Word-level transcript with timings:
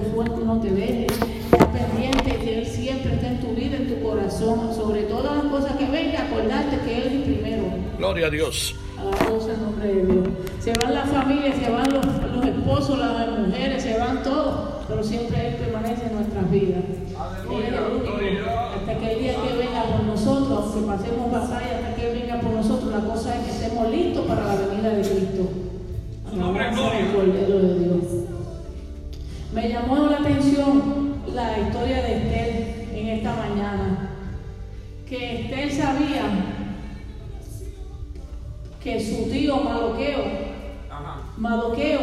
te 0.00 0.10
suelte, 0.10 0.44
no 0.44 0.60
te 0.60 0.70
deje. 0.70 1.06
Está 1.06 1.66
pendiente 1.72 2.36
que 2.36 2.58
Él 2.58 2.66
siempre 2.66 3.14
está 3.14 3.28
en 3.28 3.40
tu 3.40 3.48
vida, 3.48 3.76
en 3.76 3.88
tu 3.88 4.02
corazón. 4.02 4.74
Sobre 4.74 5.02
todas 5.02 5.36
las 5.36 5.46
cosas 5.46 5.72
que 5.76 5.86
venga, 5.86 6.22
acordarte 6.22 6.78
que 6.84 6.98
Él 6.98 7.02
es 7.06 7.12
el 7.12 7.22
primero. 7.22 7.64
Gloria 7.98 8.26
a 8.26 8.30
Dios. 8.30 8.74
El 8.98 9.60
nombre 9.60 9.86
de 9.86 10.06
Dios. 10.06 10.28
Se 10.60 10.72
van 10.72 10.94
las 10.94 11.08
familias, 11.08 11.56
se 11.56 11.70
van 11.70 11.92
los, 11.92 12.04
los 12.04 12.44
esposos, 12.44 12.98
las 12.98 13.38
mujeres, 13.38 13.82
se 13.82 13.98
van 13.98 14.22
todos, 14.22 14.84
pero 14.88 15.02
siempre 15.02 15.48
Él 15.48 15.54
permanece 15.54 16.06
en 16.06 16.14
nuestras 16.14 16.50
vidas. 16.50 16.82
Él 17.50 17.62
es 17.62 17.68
el 17.68 17.84
único. 17.84 18.50
Hasta 18.76 18.98
que 18.98 19.12
el 19.12 19.18
día 19.20 19.34
que 19.34 19.56
venga 19.56 19.84
por 19.84 20.02
nosotros, 20.04 20.50
aunque 20.50 20.86
pasemos 20.86 21.30
batalla, 21.30 21.76
hasta 21.76 21.94
que 21.94 22.10
Él 22.10 22.20
venga 22.20 22.40
por 22.40 22.50
nosotros, 22.52 22.92
la 22.92 23.00
cosa 23.00 23.36
es 23.36 23.44
que 23.44 23.50
estemos 23.50 23.90
listos 23.90 24.26
para 24.26 24.44
la 24.44 24.54
venida 24.54 24.90
de 24.90 25.02
Cristo. 25.02 25.48
Alabado 26.32 26.76
sea 26.76 27.00
el 27.00 27.14
Cordero 27.14 27.58
de 27.60 27.78
Dios. 27.78 28.17
Me 29.60 29.68
llamó 29.68 30.06
la 30.06 30.18
atención 30.18 31.14
la 31.34 31.58
historia 31.58 31.96
de 32.02 32.16
Estel 32.16 32.86
en 32.94 33.08
esta 33.08 33.34
mañana. 33.34 34.10
Que 35.08 35.40
Estel 35.42 35.72
sabía 35.72 36.22
que 38.80 39.00
su 39.04 39.28
tío 39.28 39.56
Madoqueo, 39.56 40.20
Ajá. 40.88 41.22
Madoqueo, 41.36 42.00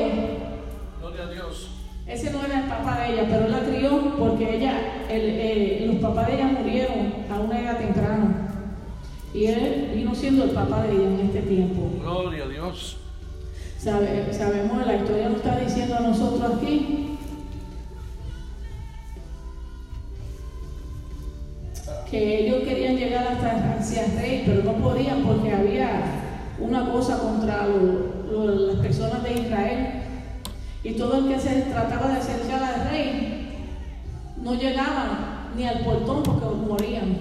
Gloria 0.99 1.23
a 1.23 1.31
Dios. 1.31 1.69
ese 2.05 2.31
no 2.31 2.43
era 2.45 2.63
el 2.63 2.67
papá 2.67 2.99
de 2.99 3.13
ella, 3.13 3.23
pero 3.29 3.45
él 3.45 3.51
la 3.53 3.59
crió 3.61 4.15
porque 4.19 4.57
ella, 4.57 4.73
el- 5.09 5.87
los 5.87 5.95
papás 5.97 6.27
de 6.27 6.33
ella 6.35 6.47
murieron 6.47 7.13
a 7.31 7.39
una 7.39 7.59
edad 7.61 7.77
temprana. 7.77 8.49
Y 9.33 9.45
él 9.45 9.91
vino 9.95 10.13
siendo 10.13 10.43
el 10.43 10.49
papá 10.51 10.83
de 10.83 10.91
ella 10.91 11.07
en 11.07 11.19
este 11.27 11.41
tiempo. 11.41 11.89
Gloria 12.01 12.43
a 12.43 12.47
Dios. 12.49 12.97
Sabe- 13.79 14.33
sabemos, 14.33 14.85
la 14.85 14.95
historia 14.97 15.29
nos 15.29 15.37
está 15.37 15.59
diciendo 15.59 15.95
a 15.95 15.99
nosotros 16.01 16.53
aquí 16.57 17.14
que 22.09 22.39
ellos 22.39 22.63
querían 22.63 22.97
llegar 22.97 23.27
hasta 23.27 23.77
el 24.01 24.17
rey, 24.17 24.43
pero 24.45 24.63
no 24.63 24.73
podían 24.73 25.23
porque 25.23 25.51
había 25.51 26.01
una 26.59 26.91
cosa 26.91 27.19
contra 27.19 27.67
las 27.67 28.75
personas 28.77 29.23
de 29.23 29.33
Israel. 29.33 29.87
Y 30.83 30.93
todo 30.93 31.17
el 31.17 31.27
que 31.27 31.39
se 31.39 31.61
trataba 31.63 32.09
de 32.09 32.17
acercar 32.17 32.63
al 32.63 32.89
rey 32.89 33.47
no 34.41 34.53
llegaban 34.53 35.49
ni 35.57 35.65
al 35.65 35.79
portón 35.79 36.21
porque 36.23 36.45
morían. 36.67 37.17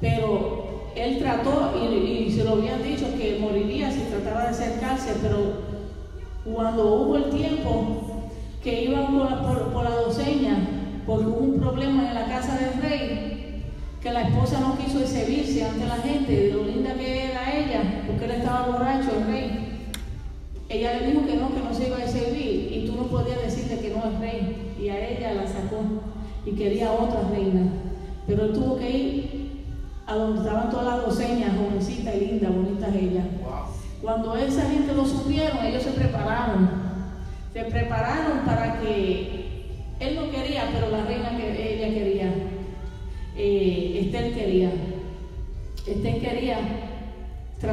Pero 0.00 0.92
él 0.96 1.18
trató 1.18 1.72
y, 1.76 2.30
se 2.30 2.44
lo 2.44 2.52
habían 2.52 2.82
dicho 2.82 3.06
que 3.16 3.38
moriría 3.40 3.90
si 3.92 4.00
trataba 4.00 4.44
de 4.44 4.48
acercarse, 4.48 5.16
pero 5.20 5.70
cuando 6.44 6.94
hubo 6.94 7.16
el 7.16 7.30
tiempo 7.30 8.30
que 8.62 8.84
iban 8.84 9.18
por, 9.18 9.28
por, 9.42 9.72
por 9.72 9.84
la 9.84 9.96
doceña, 9.96 10.56
porque 11.06 11.26
hubo 11.26 11.38
un 11.38 11.60
problema 11.60 12.08
en 12.08 12.14
la 12.14 12.26
casa 12.26 12.56
del 12.56 12.80
rey, 12.80 13.29
que 14.00 14.12
la 14.12 14.22
esposa 14.22 14.60
no 14.60 14.78
quiso 14.78 15.00
exhibirse 15.00 15.62
ante 15.64 15.86
la 15.86 15.96
gente 15.96 16.32
de 16.32 16.52
lo 16.52 16.64
linda 16.64 16.94
que 16.94 17.24
era 17.26 17.54
ella, 17.54 18.04
porque 18.06 18.24
él 18.24 18.30
estaba 18.30 18.66
borracho, 18.68 19.10
el 19.16 19.26
rey. 19.26 19.90
Ella 20.70 21.00
le 21.00 21.06
dijo 21.08 21.26
que 21.26 21.36
no, 21.36 21.52
que 21.52 21.60
no 21.60 21.74
se 21.74 21.88
iba 21.88 21.96
a 21.98 22.04
exhibir 22.04 22.72
y 22.72 22.86
tú 22.86 22.96
no 22.96 23.08
podías 23.08 23.42
decirle 23.42 23.78
que 23.78 23.90
no 23.90 24.10
es 24.10 24.18
rey. 24.20 24.74
Y 24.80 24.88
a 24.88 25.08
ella 25.08 25.34
la 25.34 25.46
sacó 25.46 25.82
y 26.46 26.52
quería 26.52 26.92
otra 26.92 27.28
reina. 27.30 27.62
Pero 28.26 28.44
él 28.44 28.52
tuvo 28.52 28.78
que 28.78 28.90
ir 28.90 29.50
a 30.06 30.14
donde 30.14 30.40
estaban 30.40 30.70
todas 30.70 30.86
las 30.86 31.06
doceñas, 31.06 31.56
jovencitas 31.56 32.14
y 32.14 32.20
lindas, 32.20 32.54
bonitas 32.54 32.94
ellas. 32.94 33.26
Cuando 34.00 34.34
esa 34.36 34.62
gente 34.70 34.94
lo 34.94 35.04
supieron, 35.04 35.58
ellos 35.64 35.82
se 35.82 35.90
prepararon. 35.90 36.70
Se 37.52 37.64
prepararon 37.64 38.38
para 38.46 38.80
que 38.80 39.40
él 40.00 40.16
no 40.16 40.30
quería, 40.30 40.70
pero 40.72 40.90
la 40.90 41.04
reina 41.04 41.36
que 41.36 41.74
ella 41.74 41.94
quería. 41.94 42.19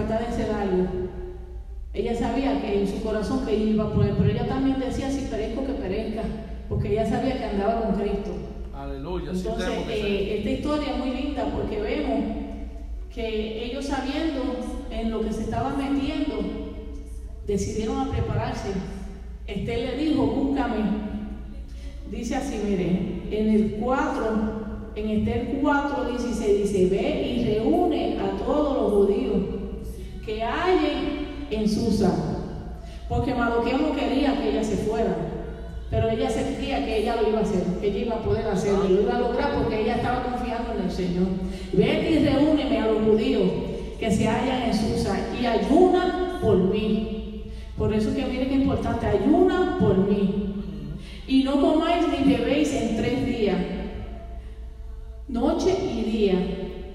Tratar 0.08 0.28
de 0.28 0.34
hacer 0.34 0.52
algo. 0.52 0.88
Ella 1.94 2.16
sabía 2.16 2.62
que 2.62 2.82
en 2.82 2.88
su 2.88 3.02
corazón 3.02 3.46
que 3.46 3.56
iba 3.56 3.86
a 3.86 3.94
poner, 3.94 4.14
pero 4.16 4.30
ella 4.30 4.48
también 4.48 4.80
decía 4.80 5.10
si 5.10 5.26
perezco 5.26 5.66
que 5.66 5.74
perezca, 5.74 6.24
porque 6.70 6.92
ella 6.92 7.10
sabía 7.10 7.38
que 7.38 7.46
andaba 7.46 7.82
con 7.82 7.96
Cristo. 7.96 8.32
Aleluya. 8.74 9.32
Entonces, 9.32 9.70
eh, 9.90 10.38
esta 10.38 10.50
historia 10.50 10.92
es 10.92 10.98
muy 10.98 11.10
linda 11.10 11.46
porque 11.46 11.82
vemos 11.82 12.20
que 13.14 13.66
ellos 13.66 13.86
sabiendo 13.86 14.42
en 14.92 15.12
lo 15.12 15.22
que 15.22 15.34
se 15.34 15.44
estaban 15.44 15.78
metiendo, 15.78 16.36
decidieron 17.48 17.98
a 17.98 18.12
prepararse. 18.12 18.70
Estel 19.48 19.86
le 19.86 19.98
dijo, 19.98 20.28
búscame. 20.28 21.08
Dice 22.12 22.36
así, 22.36 22.60
mire, 22.64 23.24
en 23.32 23.50
el 23.50 23.72
4, 23.80 24.92
en 24.96 25.10
Estel 25.10 25.60
4, 25.62 26.10
16, 26.12 26.62
dice, 26.62 26.96
ve 26.96 27.28
y 27.28 27.46
reúne 27.46 28.18
a 28.20 28.38
todos 28.46 28.78
los 28.78 28.92
judíos 28.94 29.57
que 30.28 30.44
hay 30.44 31.48
en 31.50 31.70
Susa. 31.70 32.12
Porque 33.08 33.34
Mardoqueo 33.34 33.78
no 33.78 33.96
quería 33.96 34.38
que 34.38 34.50
ella 34.50 34.64
se 34.64 34.76
fuera. 34.76 35.16
Pero 35.90 36.10
ella 36.10 36.30
sentía 36.30 36.86
que 36.86 36.98
ella 36.98 37.16
lo 37.16 37.30
iba 37.30 37.40
a 37.40 37.44
hacer, 37.44 37.64
que 37.80 37.88
ella 37.88 38.00
iba 38.00 38.16
a 38.16 38.24
poder 38.24 38.46
hacerlo, 38.46 38.90
lo 38.90 39.02
iba 39.04 39.16
a 39.16 39.20
lograr 39.20 39.56
porque 39.56 39.82
ella 39.84 39.96
estaba 39.96 40.24
confiando 40.24 40.74
en 40.74 40.82
el 40.84 40.92
Señor. 40.92 41.28
Vete 41.72 42.12
y 42.12 42.26
reúneme 42.26 42.78
a 42.78 42.88
los 42.88 43.04
judíos 43.04 43.50
que 43.98 44.12
se 44.12 44.28
hallan 44.28 44.64
en 44.64 44.74
Susa 44.74 45.18
y 45.42 45.46
ayuna 45.46 46.40
por 46.42 46.58
mí. 46.58 47.54
Por 47.78 47.94
eso 47.94 48.14
que 48.14 48.26
miren 48.26 48.50
qué 48.50 48.56
importante, 48.56 49.06
ayuna 49.06 49.78
por 49.80 49.98
mí. 49.98 50.56
Y 51.26 51.44
no 51.44 51.62
comáis 51.62 52.06
ni 52.10 52.34
bebéis 52.34 52.74
en 52.74 52.98
tres 52.98 53.26
días, 53.26 53.58
noche 55.30 55.74
y 55.96 56.02
día. 56.12 56.36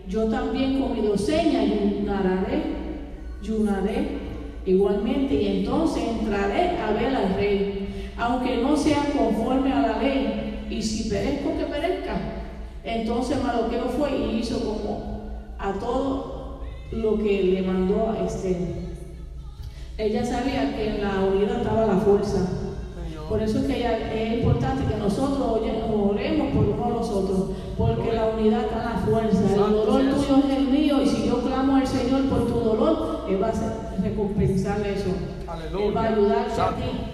Yo 0.07 0.25
también 0.25 0.81
con 0.81 0.93
mi 0.95 1.07
doceña 1.07 1.61
ayunaré, 1.61 2.82
ayunaré 3.43 4.19
igualmente, 4.65 5.35
y 5.35 5.59
entonces 5.59 6.05
entraré 6.05 6.79
a 6.79 6.93
ver 6.93 7.15
al 7.15 7.35
rey, 7.35 8.13
aunque 8.17 8.59
no 8.59 8.77
sea 8.77 9.05
conforme 9.17 9.73
a 9.73 9.81
la 9.81 10.03
ley, 10.03 10.67
y 10.71 10.81
si 10.81 11.09
perezco 11.11 11.57
que 11.59 11.65
perezca. 11.65 12.21
Entonces 12.85 13.43
Mardoqueo 13.43 13.87
fue 13.87 14.17
y 14.17 14.39
hizo 14.39 14.61
como 14.61 15.31
a 15.59 15.73
todo 15.75 16.61
lo 16.93 17.19
que 17.19 17.43
le 17.43 17.63
mandó 17.63 18.11
a 18.11 18.25
Esther. 18.25 18.57
Ella 19.99 20.25
sabía 20.25 20.75
que 20.75 20.89
en 20.89 21.03
la 21.03 21.21
unidad 21.25 21.59
estaba 21.59 21.87
la 21.87 21.97
fuerza. 21.97 22.49
Por 23.29 23.43
eso 23.43 23.59
es 23.61 23.65
que 23.67 23.77
ella- 23.79 24.13
es 24.13 24.39
importante 24.41 24.85
que 24.85 24.99
nosotros 24.99 25.41
oremos 25.41 26.49
por 26.55 26.65
uno 26.67 26.85
a 26.85 26.89
los 26.91 27.09
otros, 27.09 27.51
porque 27.79 28.13
la 28.13 28.27
unidad 28.29 28.63
está 28.65 28.79
en 28.79 28.85
la 28.85 28.99
fuerza. 29.07 29.41
El 29.51 29.57
dolor 29.57 29.85
tuyo 29.87 30.37
es 30.49 30.57
el 30.59 30.69
mío, 30.69 31.03
y 31.03 31.07
si 31.07 31.27
yo 31.27 31.41
clamo 31.41 31.77
al 31.77 31.87
Señor 31.87 32.23
por 32.29 32.47
tu 32.47 32.59
dolor, 32.61 33.12
Él 33.29 33.43
va 33.43 33.49
a 33.49 34.03
recompensar 34.03 34.81
eso. 34.87 35.11
Aleluya. 35.49 35.87
Él 35.87 35.97
va 35.97 36.03
a 36.03 36.09
ayudarte 36.09 36.61
a 36.61 36.77
ti. 36.77 37.13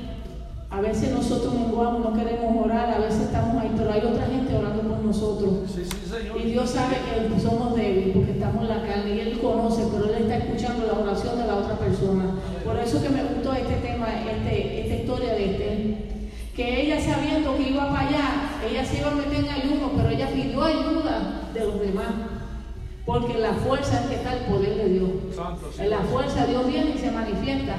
A 0.70 0.80
veces 0.82 1.10
nosotros 1.12 1.54
menguamos, 1.54 2.04
no 2.04 2.12
queremos 2.12 2.64
orar, 2.64 2.91
a 2.91 2.98
veces 2.98 3.22
estamos 3.22 3.56
ahí, 3.62 3.72
pero 3.74 3.91
hay 3.91 4.00
otra 4.00 4.26
gente 4.26 4.54
orando 4.54 4.82
por 4.82 4.98
nosotros. 4.98 5.50
Sí, 5.66 5.82
sí, 5.82 6.10
Señor. 6.10 6.36
Y 6.38 6.50
Dios 6.50 6.70
sabe 6.70 6.96
que 7.06 7.41
somos 7.41 7.74
débiles 7.74 8.14
porque 8.14 8.32
estamos 8.32 8.62
en 8.62 8.69
la 8.69 8.86
carne 8.86 9.14
y 9.14 9.20
Él 9.20 9.41
conoce, 9.41 9.84
pero 9.91 10.14
Él 10.14 10.22
está 10.22 10.36
escuchando 10.36 10.86
la 10.86 10.98
oración 11.00 11.38
de 11.38 11.46
la 11.46 11.56
otra 11.56 11.74
persona. 11.78 12.34
Por 12.64 12.76
eso 12.76 13.02
que 13.02 13.08
me 13.08 13.22
gustó 13.25 13.54
este 13.54 13.76
tema, 13.76 14.08
este, 14.30 14.80
esta 14.82 14.94
historia 14.94 15.32
de 15.32 15.44
Esther. 15.52 16.08
Que 16.54 16.82
ella 16.82 17.00
sabiendo 17.00 17.56
que 17.56 17.70
iba 17.70 17.88
para 17.88 18.08
allá, 18.08 18.28
ella 18.69 18.84
se 18.84 18.98
iba 18.98 19.10
a 19.10 19.14
meter 19.14 19.44
en 19.44 19.48
ayuno, 19.48 19.92
pero 19.96 20.10
ella 20.10 20.28
pidió 20.28 20.64
ayuda 20.64 21.48
de 21.54 21.64
los 21.64 21.80
demás. 21.80 22.38
Porque 23.08 23.32
en 23.32 23.41
la 23.41 23.54
fuerza 23.54 24.02
es 24.02 24.06
que 24.08 24.16
está 24.16 24.34
el 24.34 24.44
poder 24.52 24.76
de 24.76 24.88
Dios. 24.91 25.08
En 25.78 25.88
la 25.88 26.00
fuerza 26.00 26.46
Dios 26.46 26.66
viene 26.66 26.92
y 26.94 26.98
se 26.98 27.10
manifiesta. 27.10 27.76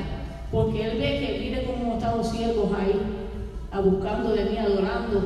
Porque 0.52 0.84
Él 0.84 0.98
ve 0.98 1.20
que 1.20 1.40
mire 1.40 1.66
cómo 1.66 1.94
están 1.94 2.18
los 2.18 2.30
siervos 2.30 2.72
ahí, 2.76 3.00
a 3.70 3.80
buscando 3.80 4.34
de 4.34 4.46
mí, 4.46 4.58
adorando 4.58 5.22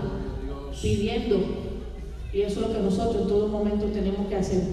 pidiendo. 0.81 1.37
Y 2.33 2.41
eso 2.41 2.59
es 2.59 2.67
lo 2.67 2.73
que 2.73 2.81
nosotros 2.81 3.21
en 3.21 3.27
todo 3.29 3.47
momento 3.47 3.85
tenemos 3.85 4.27
que 4.27 4.35
hacer. 4.35 4.63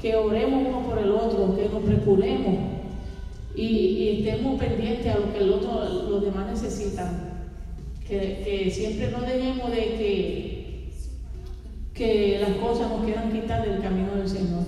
Que 0.00 0.16
oremos 0.16 0.62
uno 0.66 0.88
por 0.88 0.98
el 0.98 1.10
otro, 1.10 1.54
que 1.54 1.68
nos 1.68 1.82
procuremos 1.82 2.54
y, 3.54 3.66
y 3.66 4.18
estemos 4.20 4.58
pendientes 4.58 5.14
a 5.14 5.18
lo 5.18 5.30
que 5.30 5.40
el 5.40 5.52
otro, 5.52 6.08
los 6.08 6.22
demás 6.22 6.48
necesitan. 6.48 7.28
Que, 8.08 8.40
que 8.42 8.70
siempre 8.70 9.10
no 9.10 9.20
dejemos 9.20 9.70
de 9.70 9.76
que, 9.76 10.49
que 12.00 12.38
las 12.40 12.56
cosas 12.56 12.90
nos 12.90 13.04
quieran 13.04 13.30
quitar 13.30 13.62
del 13.62 13.82
camino 13.82 14.14
del 14.16 14.26
Señor. 14.26 14.64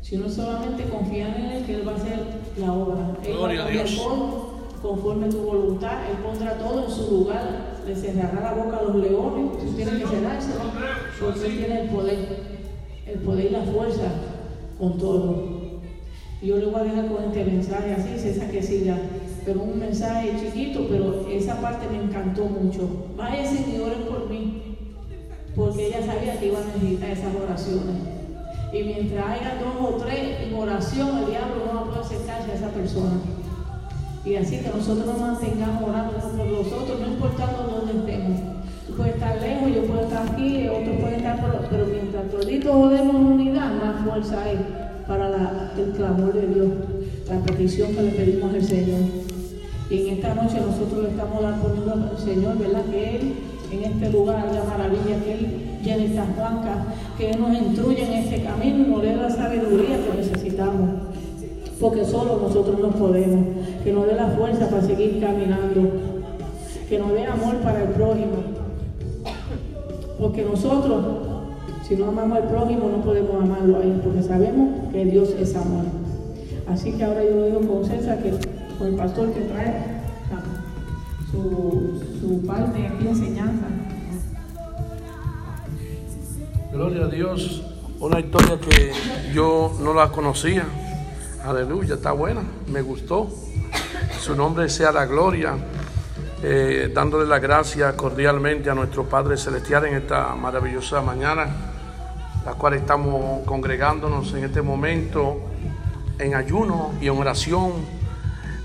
Sino 0.00 0.28
solamente 0.28 0.84
confiar 0.84 1.36
en 1.36 1.46
Él, 1.46 1.64
que 1.64 1.74
Él 1.74 1.88
va 1.88 1.92
a 1.92 1.96
hacer 1.96 2.20
la 2.58 2.72
obra. 2.72 3.16
Él 3.24 3.36
va 3.42 3.64
a 3.64 3.68
Dios. 3.70 3.96
todo 3.96 4.54
conforme 4.80 5.28
tu 5.30 5.38
voluntad, 5.38 5.98
Él 6.08 6.18
pondrá 6.18 6.58
todo 6.58 6.84
en 6.84 6.90
su 6.90 7.10
lugar, 7.10 7.74
le 7.84 7.96
cerrará 7.96 8.40
la 8.40 8.52
boca 8.52 8.76
a 8.76 8.82
los 8.82 8.96
leones, 8.96 9.58
tú 9.58 9.72
tienes 9.74 9.94
que 9.94 10.06
cerrársela, 10.06 10.64
porque 11.18 11.46
Él 11.46 11.58
tiene 11.58 11.80
el 11.80 11.88
poder, 11.88 12.18
el 13.06 13.18
poder 13.20 13.46
y 13.46 13.50
la 13.50 13.62
fuerza 13.62 14.12
con 14.78 14.98
todo. 14.98 15.80
Yo 16.40 16.58
le 16.58 16.66
voy 16.66 16.82
a 16.82 16.84
dejar 16.84 17.08
con 17.08 17.24
este 17.24 17.44
mensaje 17.46 17.94
así, 17.94 18.18
César 18.18 18.50
que 18.50 18.62
siga. 18.62 18.98
pero 19.44 19.62
un 19.62 19.78
mensaje 19.78 20.34
chiquito, 20.38 20.86
pero 20.88 21.26
esa 21.28 21.60
parte 21.60 21.86
me 21.90 22.04
encantó 22.04 22.44
mucho. 22.44 22.88
Váyanse 23.16 23.64
y 23.70 23.80
oren 23.80 24.02
por 24.02 24.23
porque 25.56 25.86
ella 25.86 26.04
sabía 26.04 26.38
que 26.38 26.46
iba 26.46 26.58
a 26.58 26.64
necesitar 26.64 27.10
esas 27.10 27.34
oraciones. 27.34 27.96
Y 28.72 28.82
mientras 28.82 29.24
haya 29.24 29.58
dos 29.62 29.94
o 29.94 29.96
tres 29.96 30.40
en 30.42 30.54
oración, 30.54 31.18
el 31.18 31.26
diablo 31.26 31.62
no 31.66 31.74
va 31.74 31.80
a 31.80 31.84
poder 31.84 32.00
acercarse 32.00 32.50
a 32.50 32.54
esa 32.54 32.68
persona. 32.68 33.20
Y 34.24 34.36
así 34.36 34.58
que 34.58 34.68
nosotros 34.68 35.06
nos 35.06 35.20
mantengamos 35.20 35.82
orando 35.82 36.12
por 36.14 36.46
nosotros, 36.46 37.00
no 37.00 37.06
importando 37.06 37.62
dónde 37.62 37.92
estemos. 38.00 38.40
Tú 38.86 38.94
puedes 38.96 39.14
estar 39.14 39.40
lejos, 39.40 39.74
yo 39.74 39.84
puedo 39.84 40.00
estar 40.00 40.26
aquí, 40.26 40.68
otros 40.68 40.96
pueden 41.00 41.14
estar 41.16 41.40
por 41.40 41.68
pero 41.68 41.86
mientras 41.86 42.30
toditos 42.30 42.74
oremos 42.74 43.14
en 43.14 43.26
unidad, 43.26 43.72
más 43.74 44.04
fuerza 44.04 44.42
hay 44.42 44.58
para 45.06 45.72
el 45.76 45.92
clamor 45.92 46.32
de 46.32 46.46
Dios, 46.48 46.68
la 47.28 47.40
petición 47.40 47.94
que 47.94 48.02
le 48.02 48.10
pedimos 48.10 48.54
al 48.54 48.64
Señor. 48.64 49.00
Y 49.90 50.08
en 50.08 50.14
esta 50.14 50.34
noche 50.34 50.60
nosotros 50.60 51.02
le 51.02 51.10
estamos 51.10 51.42
poniendo 51.62 51.92
al 51.92 52.18
Señor, 52.18 52.58
¿verdad? 52.58 52.84
Que 52.86 53.16
Él 53.16 53.34
en 53.74 53.84
este 53.84 54.10
lugar 54.10 54.46
la 54.52 54.64
maravilla, 54.64 55.22
que 55.24 55.32
Él 55.32 55.78
llene 55.82 56.06
estas 56.06 56.36
bancas, 56.36 56.78
que 57.18 57.30
Él 57.30 57.40
nos 57.40 57.56
instruya 57.56 58.06
en 58.06 58.12
este 58.24 58.42
camino 58.42 58.84
y 58.84 58.90
nos 58.90 59.02
dé 59.02 59.16
la 59.16 59.30
sabiduría 59.30 59.96
que 59.98 60.16
necesitamos. 60.16 60.90
Porque 61.80 62.04
solo 62.04 62.38
nosotros 62.40 62.78
nos 62.78 62.94
podemos. 62.94 63.46
Que 63.82 63.92
nos 63.92 64.06
dé 64.06 64.14
la 64.14 64.28
fuerza 64.28 64.68
para 64.68 64.82
seguir 64.82 65.20
caminando. 65.20 65.90
Que 66.88 66.98
nos 66.98 67.12
dé 67.12 67.26
amor 67.26 67.56
para 67.56 67.82
el 67.82 67.88
prójimo. 67.88 68.36
Porque 70.18 70.44
nosotros, 70.44 71.04
si 71.86 71.96
no 71.96 72.08
amamos 72.08 72.38
al 72.38 72.48
prójimo, 72.48 72.88
no 72.88 73.02
podemos 73.02 73.42
amarlo 73.42 73.78
a 73.78 73.82
Él. 73.82 74.00
Porque 74.02 74.22
sabemos 74.22 74.68
que 74.92 75.04
Dios 75.04 75.34
es 75.38 75.54
amor. 75.56 75.84
Así 76.68 76.92
que 76.92 77.04
ahora 77.04 77.22
yo 77.24 77.44
digo 77.44 77.60
con 77.60 77.84
César 77.84 78.22
que 78.22 78.32
con 78.78 78.88
el 78.88 78.94
pastor 78.94 79.30
que 79.32 79.40
trae 79.42 79.94
su, 81.30 82.13
su 82.24 82.40
parte 82.46 82.78
de 82.78 83.10
enseñanza. 83.10 83.66
Gloria 86.72 87.04
a 87.04 87.08
Dios. 87.08 87.62
Una 88.00 88.18
historia 88.18 88.58
que 88.58 88.92
yo 89.34 89.76
no 89.80 89.92
la 89.92 90.08
conocía. 90.08 90.64
Aleluya, 91.44 91.96
está 91.96 92.12
buena, 92.12 92.40
me 92.68 92.80
gustó. 92.80 93.28
Su 94.20 94.34
nombre 94.34 94.70
sea 94.70 94.90
la 94.90 95.04
gloria. 95.04 95.54
Eh, 96.42 96.90
dándole 96.94 97.26
la 97.26 97.38
gracia 97.38 97.94
cordialmente 97.94 98.70
a 98.70 98.74
nuestro 98.74 99.04
Padre 99.04 99.36
Celestial 99.36 99.84
en 99.84 99.96
esta 99.96 100.34
maravillosa 100.34 101.02
mañana, 101.02 101.46
la 102.44 102.52
cual 102.54 102.74
estamos 102.74 103.44
congregándonos 103.44 104.32
en 104.32 104.44
este 104.44 104.62
momento 104.62 105.40
en 106.18 106.34
ayuno 106.34 106.92
y 107.02 107.08
en 107.08 107.18
oración 107.18 107.72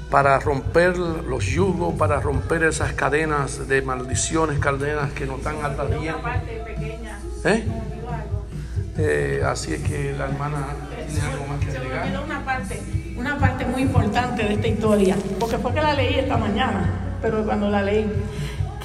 para 0.10 0.40
romper 0.40 0.98
los 0.98 1.46
yugos, 1.46 1.94
para 1.96 2.20
romper 2.20 2.64
esas 2.64 2.94
cadenas 2.94 3.68
de 3.68 3.82
maldiciones, 3.82 4.58
cadenas 4.60 5.12
que 5.14 5.26
nos 5.26 5.38
están 5.38 5.58
atadiendo. 5.64 6.18
¿Eh? 7.46 7.64
Eh, 8.98 9.42
así 9.46 9.74
es 9.74 9.82
que 9.84 10.14
la 10.18 10.26
hermana 10.26 10.66
tiene 11.08 11.28
algo 11.32 11.46
más 11.48 11.60
que 11.60 11.72
Se 11.72 11.80
me 11.80 11.86
agregar. 11.86 12.06
olvidó 12.08 12.24
una 12.26 12.44
parte, 12.44 12.82
una 13.18 13.38
parte 13.38 13.66
muy 13.66 13.84
importante 13.84 14.44
de 14.44 14.54
esta 14.56 14.68
historia, 14.68 15.16
porque 15.40 15.58
fue 15.58 15.74
que 15.74 15.82
la 15.82 15.94
leí 15.94 16.16
esta 16.16 16.38
mañana, 16.38 16.90
pero 17.22 17.46
cuando 17.46 17.70
la 17.70 17.82
leí, 17.84 18.12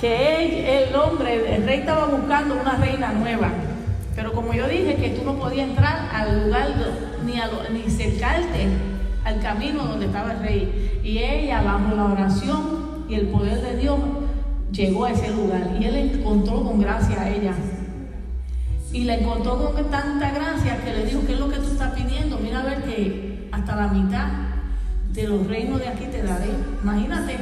que 0.01 0.85
el 0.85 0.95
hombre, 0.95 1.57
el 1.57 1.65
rey 1.67 1.81
estaba 1.81 2.07
buscando 2.07 2.55
una 2.61 2.77
reina 2.77 3.13
nueva, 3.13 3.49
pero 4.15 4.33
como 4.33 4.53
yo 4.53 4.69
dije 4.69 4.95
que 4.97 5.11
tú 5.11 5.25
no 5.25 5.35
podías 5.39 5.69
entrar 5.69 6.09
al 6.13 6.45
lugar 6.45 6.69
ni, 7.25 7.41
a 7.41 7.47
lo- 7.47 7.69
ni 7.71 7.91
cercarte 7.91 8.69
al 9.25 9.41
camino 9.41 9.85
donde 9.85 10.07
estaba 10.07 10.33
el 10.33 10.39
rey, 10.41 10.84
y 11.05 11.19
ella 11.19 11.63
bajo 11.63 11.95
la 11.95 12.07
oración 12.07 13.05
y 13.09 13.15
el 13.15 13.29
poder 13.29 13.61
de 13.61 13.77
Dios 13.77 13.99
llegó 14.73 15.05
a 15.05 15.13
ese 15.13 15.31
lugar 15.31 15.77
y 15.79 15.85
él 15.85 15.97
encontró 15.97 16.65
con 16.65 16.81
gracia 16.81 17.21
a 17.21 17.29
ella. 17.29 17.53
Y 18.91 19.05
le 19.05 19.21
encontró 19.21 19.73
con 19.73 19.91
tanta 19.91 20.31
gracia 20.31 20.83
que 20.83 20.95
le 20.95 21.05
dijo, 21.05 21.21
¿qué 21.27 21.35
es 21.35 21.41
lo 21.41 21.51
que 21.51 21.59
tú 21.59 21.67
estás 21.67 21.93
pidiendo? 21.93 22.39
Mira 22.39 22.61
a 22.61 22.65
ver 22.65 22.85
que 22.85 23.49
hasta 23.53 23.77
la 23.77 23.89
mitad 23.89 24.29
de 25.13 25.29
los 25.29 25.47
reinos 25.47 25.79
de 25.79 25.89
aquí 25.89 26.07
te 26.07 26.23
daré. 26.23 26.49
Imagínate, 26.83 27.37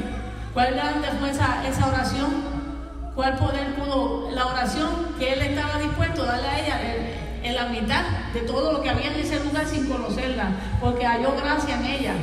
¿cuál 0.53 0.75
grande 0.75 1.09
fue 1.21 1.31
esa, 1.31 1.67
esa 1.67 1.87
oración? 1.87 2.31
¿Cuál 3.15 3.37
poder 3.37 3.77
pudo 3.77 4.31
la 4.33 4.47
oración 4.47 4.89
que 5.19 5.35
él 5.35 5.43
estaba 5.43 5.79
dispuesto 5.79 6.23
a 6.25 6.27
darle 6.27 6.49
a 6.49 6.59
ella 6.59 6.81
en, 6.83 7.47
en 7.47 7.55
la 7.55 7.67
mitad 7.67 8.03
de 8.35 8.41
todo 8.41 8.73
lo 8.73 8.83
que 8.83 8.91
había 8.91 9.13
en 9.13 9.21
ese 9.21 9.45
lugar 9.45 9.67
sin 9.67 9.87
conocerla? 9.87 10.49
Porque 10.81 11.07
halló 11.07 11.37
gracia 11.37 11.79
en 11.79 11.85
ella. 11.85 12.15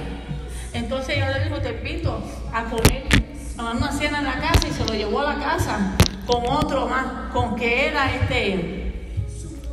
Entonces 0.74 1.18
ella 1.18 1.32
le 1.32 1.44
dijo, 1.46 1.58
te 1.62 1.72
invito 1.72 2.22
a 2.54 2.64
comer, 2.66 3.08
a 3.58 3.72
una 3.72 3.92
cena 3.92 4.20
en 4.20 4.26
la 4.26 4.40
casa 4.40 4.68
y 4.68 4.72
se 4.72 4.86
lo 4.86 4.94
llevó 4.94 5.22
a 5.22 5.34
la 5.34 5.40
casa 5.44 5.78
con 6.28 6.44
otro 6.48 6.88
más, 6.88 7.06
con 7.34 7.56
que 7.56 7.88
era 7.90 8.14
este... 8.14 8.86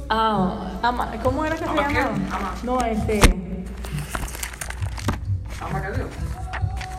Ah, 0.08 0.78
ama- 0.82 1.12
¿Cómo 1.22 1.44
era 1.44 1.56
que 1.56 1.64
se 1.64 1.74
llamaba? 1.74 2.10
Ama. 2.32 2.54
No, 2.62 2.80
este. 2.80 3.20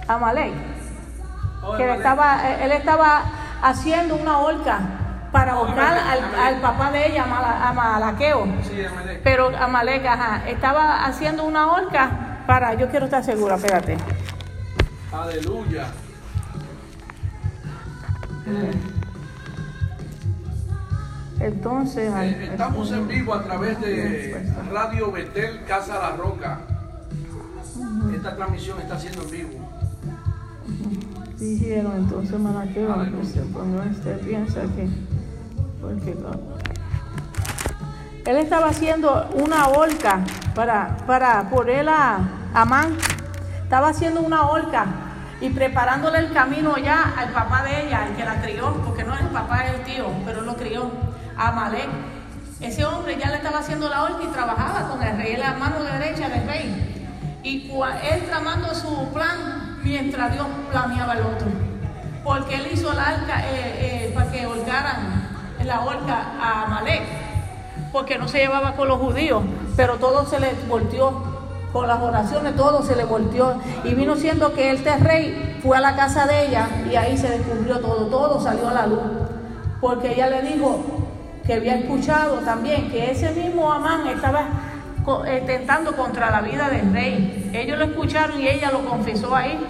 Amalek. 0.08 0.54
Oh, 1.64 1.76
Que 1.76 1.84
él 1.84 1.90
estaba, 1.98 2.50
él 2.62 2.72
estaba 2.72 3.22
haciendo 3.62 4.16
una 4.16 4.38
horca 4.40 4.80
para 5.32 5.56
Oh, 5.58 5.66
ahorcar 5.66 5.98
Amalek, 5.98 6.24
al, 6.38 6.40
al 6.56 6.62
papá 6.62 6.92
de 6.92 7.08
ella, 7.08 7.24
Amala- 7.24 7.68
Amalaqueo. 7.70 8.48
Pero 9.24 9.52
Amalek, 9.58 10.06
ajá, 10.06 10.48
estaba 10.48 11.06
haciendo 11.06 11.44
una 11.46 11.72
horca 11.72 12.10
para, 12.48 12.74
yo 12.74 12.90
quiero 12.90 13.06
estar 13.06 13.24
segura, 13.24 13.56
espérate. 13.56 13.98
Aleluya. 15.12 15.86
Entonces, 21.40 22.12
Eh, 22.16 22.50
estamos 22.52 22.92
en 22.92 23.08
vivo 23.08 23.34
a 23.34 23.44
través 23.44 23.80
de 23.82 24.52
Radio 24.72 25.12
Betel 25.12 25.64
Casa 25.68 26.00
La 26.00 26.12
Roca. 26.16 26.60
Esta 28.16 28.36
transmisión 28.36 28.80
está 28.82 28.98
siendo 29.00 29.22
en 29.24 29.32
vivo. 29.32 29.70
dijeron 31.38 31.94
entonces 31.98 32.34
Aleluya. 32.34 33.34
que 33.34 33.40
ponió 33.54 33.84
este, 33.84 34.14
piensa 34.26 34.62
que, 34.62 34.88
porque 35.80 36.16
no. 36.20 36.32
Él 38.26 38.38
estaba 38.38 38.70
haciendo 38.70 39.30
una 39.36 39.68
horca 39.70 40.22
para, 40.56 40.98
para 41.06 41.50
poner 41.50 41.88
a 41.88 42.20
Amán. 42.54 42.98
Estaba 43.64 43.90
haciendo 43.90 44.22
una 44.22 44.48
horca 44.48 44.86
y 45.42 45.50
preparándole 45.50 46.20
el 46.20 46.32
camino 46.32 46.78
ya 46.78 47.14
al 47.18 47.30
papá 47.30 47.64
de 47.64 47.88
ella, 47.88 48.08
el 48.08 48.16
que 48.16 48.24
la 48.24 48.42
crió, 48.42 48.74
porque 48.86 49.04
no 49.04 49.14
es 49.14 49.22
el 49.22 49.28
papá, 49.28 49.66
es 49.66 49.76
el 49.76 49.84
tío, 49.84 50.06
pero 50.26 50.42
lo 50.42 50.56
crió, 50.56 50.90
Amalek. 51.38 51.90
Ese 52.62 52.86
hombre 52.86 53.18
ya 53.20 53.30
le 53.30 53.38
estaba 53.38 53.60
haciendo 53.60 53.90
la 53.90 54.04
horca 54.04 54.24
y 54.24 54.28
trabajaba 54.28 54.90
con 54.90 55.04
el 55.04 55.18
rey, 55.18 55.38
la 55.38 55.54
mano 55.54 55.84
derecha 55.84 56.30
del 56.30 56.48
rey. 56.48 57.40
Y 57.44 57.72
él 58.12 58.26
tramando 58.28 58.74
su 58.74 59.12
plan 59.14 59.78
mientras 59.84 60.34
Dios 60.34 60.48
planeaba 60.72 61.14
el 61.14 61.22
otro. 61.22 61.48
Porque 62.24 62.56
él 62.56 62.70
hizo 62.74 62.92
la 62.94 63.04
arca 63.04 63.42
eh, 63.42 64.08
eh, 64.08 64.12
para 64.16 64.32
que 64.32 64.46
holgaran 64.46 65.28
la 65.64 65.82
horca 65.82 66.34
a 66.42 66.64
Amalek 66.64 67.28
porque 67.92 68.18
no 68.18 68.28
se 68.28 68.40
llevaba 68.40 68.74
con 68.74 68.88
los 68.88 69.00
judíos, 69.00 69.44
pero 69.76 69.96
todo 69.96 70.26
se 70.26 70.40
le 70.40 70.54
volteó, 70.68 71.37
con 71.78 71.88
las 71.88 72.02
oraciones 72.02 72.56
todo 72.56 72.82
se 72.82 72.96
le 72.96 73.06
volteó. 73.06 73.62
Y 73.84 73.94
vino 73.94 74.16
siendo 74.16 74.52
que 74.54 74.72
este 74.72 74.98
rey 74.98 75.60
fue 75.62 75.78
a 75.78 75.82
la 75.82 75.96
casa 75.96 76.26
de 76.26 76.48
ella 76.48 76.68
y 76.92 76.96
ahí 76.96 77.16
se 77.16 77.30
descubrió 77.30 77.80
todo, 77.80 78.08
todo 78.08 78.42
salió 78.42 78.68
a 78.68 78.74
la 78.74 78.88
luz. 78.88 79.00
Porque 79.80 80.14
ella 80.14 80.28
le 80.28 80.42
dijo 80.42 80.84
que 81.46 81.54
había 81.54 81.76
escuchado 81.76 82.38
también 82.38 82.90
que 82.90 83.12
ese 83.12 83.32
mismo 83.32 83.72
Amán 83.72 84.08
estaba 84.08 84.46
eh, 85.28 85.44
tentando 85.46 85.96
contra 85.96 86.32
la 86.32 86.42
vida 86.42 86.68
del 86.68 86.92
rey. 86.92 87.52
Ellos 87.54 87.78
lo 87.78 87.86
escucharon 87.86 88.42
y 88.42 88.48
ella 88.48 88.72
lo 88.72 88.84
confesó 88.84 89.36
ahí. 89.36 89.64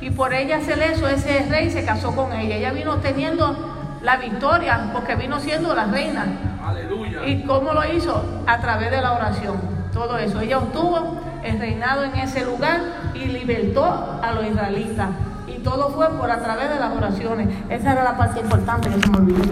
Y 0.00 0.10
por 0.10 0.32
ella 0.32 0.58
hacer 0.58 0.80
eso, 0.80 1.08
ese 1.08 1.44
rey 1.50 1.72
se 1.72 1.84
casó 1.84 2.14
con 2.14 2.32
ella. 2.32 2.54
Ella 2.54 2.72
vino 2.72 2.98
teniendo 2.98 3.98
la 4.00 4.16
victoria 4.16 4.90
porque 4.92 5.16
vino 5.16 5.40
siendo 5.40 5.74
la 5.74 5.86
reina. 5.86 6.24
Aleluya. 6.64 7.26
¿Y 7.26 7.42
cómo 7.42 7.72
lo 7.72 7.84
hizo? 7.92 8.22
A 8.46 8.60
través 8.60 8.92
de 8.92 9.00
la 9.00 9.12
oración. 9.12 9.60
Todo 9.92 10.16
eso. 10.18 10.40
Ella 10.40 10.58
obtuvo 10.58 11.21
el 11.44 11.58
reinado 11.58 12.04
en 12.04 12.14
ese 12.16 12.44
lugar 12.44 12.80
y 13.14 13.26
libertó 13.26 13.84
a 14.22 14.32
los 14.32 14.46
israelitas. 14.46 15.10
Y 15.48 15.58
todo 15.62 15.90
fue 15.90 16.08
por 16.18 16.30
a 16.30 16.42
través 16.42 16.68
de 16.70 16.80
las 16.80 16.92
oraciones. 16.96 17.48
Esa 17.68 17.92
era 17.92 18.04
la 18.04 18.16
parte 18.16 18.40
importante 18.40 18.88
que 18.88 19.00
se 19.00 19.10
me 19.10 19.16
olvidó. 19.18 19.42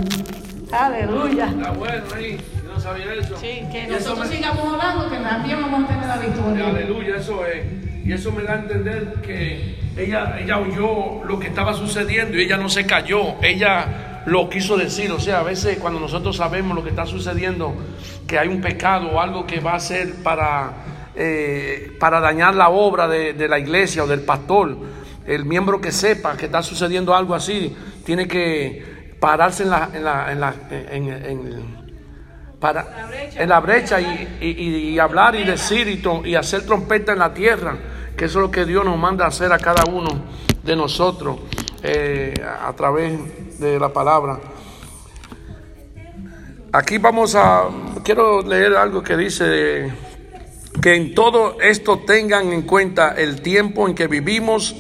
Aleluya. 0.73 1.47
Está 1.47 1.71
bueno 1.73 2.03
ahí. 2.15 2.39
Yo 2.65 2.73
no 2.73 2.81
sabía 2.81 3.15
eso. 3.15 3.37
Sí, 3.37 3.63
que 3.73 3.87
nosotros 3.91 4.29
me- 4.29 4.37
sigamos 4.37 4.65
orando, 4.73 5.11
que 5.11 5.17
también 5.17 5.61
vamos 5.61 5.85
a 5.85 5.87
tener 5.89 6.07
la 6.07 6.17
victoria. 6.19 6.67
Aleluya, 6.69 7.17
eso 7.17 7.45
es. 7.47 7.65
Y 8.07 8.13
eso 8.13 8.33
me 8.33 8.43
da 8.45 8.55
a 8.55 8.59
entender 8.61 9.15
que 9.23 9.79
ella, 9.97 10.39
ella 10.39 10.59
oyó 10.59 11.23
lo 11.25 11.39
que 11.39 11.49
estaba 11.49 11.75
sucediendo 11.75 12.37
y 12.39 12.43
ella 12.43 12.57
no 12.57 12.69
se 12.69 12.87
cayó. 12.87 13.35
Ella 13.43 14.23
lo 14.27 14.49
quiso 14.49 14.77
decir. 14.77 15.11
O 15.13 15.21
sea, 15.21 15.41
a 15.41 15.43
veces 15.43 15.79
cuando 15.79 16.01
nosotros 16.01 16.37
sabemos 16.37 16.77
lo 16.77 16.83
que 16.83 16.91
está 16.91 17.05
sucediendo, 17.07 17.75
que 18.27 18.39
hay 18.39 18.49
un 18.49 18.61
pecado 18.61 19.11
o 19.11 19.21
algo 19.21 19.47
que 19.47 19.61
va 19.61 19.75
a 19.75 19.81
ser 19.81 20.15
para, 20.23 20.73
eh, 21.23 21.97
para 22.01 22.19
dañar 22.19 22.55
la 22.55 22.71
obra 22.71 23.07
de, 23.07 23.47
la 23.47 23.59
iglesia 23.59 24.05
o 24.05 24.07
del 24.07 24.23
pastor, 24.23 24.75
el 25.27 25.45
miembro 25.45 25.79
que 25.79 25.93
sepa 25.93 26.35
que 26.35 26.47
está 26.47 26.63
sucediendo 26.63 27.15
algo 27.15 27.35
así, 27.35 27.77
tiene 28.07 28.27
que 28.27 29.17
pararse 29.21 29.65
en 29.65 29.71
la, 29.71 29.91
en 29.93 30.03
la, 30.03 30.33
en 30.33 30.41
la, 30.41 30.55
en, 30.71 31.81
para, 32.59 33.11
en 33.37 33.49
la 33.51 33.61
brecha 33.61 34.01
y, 34.01 34.99
hablar 34.99 35.35
y 35.35 35.45
decir 35.45 35.89
y, 35.89 36.03
y 36.31 36.35
hacer 36.37 36.65
trompeta 36.65 37.13
en 37.13 37.19
la 37.19 37.35
tierra, 37.35 37.77
que 38.17 38.25
eso 38.25 38.39
es 38.39 38.47
lo 38.47 38.51
que 38.51 38.65
Dios 38.65 38.83
nos 38.83 38.97
manda 38.97 39.27
hacer 39.27 39.53
a 39.53 39.59
cada 39.59 39.85
uno 39.93 40.09
de 40.63 40.75
nosotros 40.75 41.37
eh, 41.83 42.33
a 42.43 42.73
través 42.73 43.59
de 43.61 43.79
la 43.79 43.91
palabra. 43.91 44.41
Aquí 46.73 46.97
vamos 46.97 47.35
a, 47.35 47.65
quiero 48.03 48.41
leer 48.41 48.75
algo 48.75 49.03
que 49.03 49.19
dice 49.19 50.10
que 50.81 50.95
en 50.95 51.15
todo 51.15 51.61
esto 51.61 52.01
tengan 52.01 52.53
en 52.53 52.63
cuenta 52.63 53.15
el 53.17 53.43
tiempo 53.43 53.87
en 53.87 53.95
que 53.95 54.07
vivimos 54.07 54.75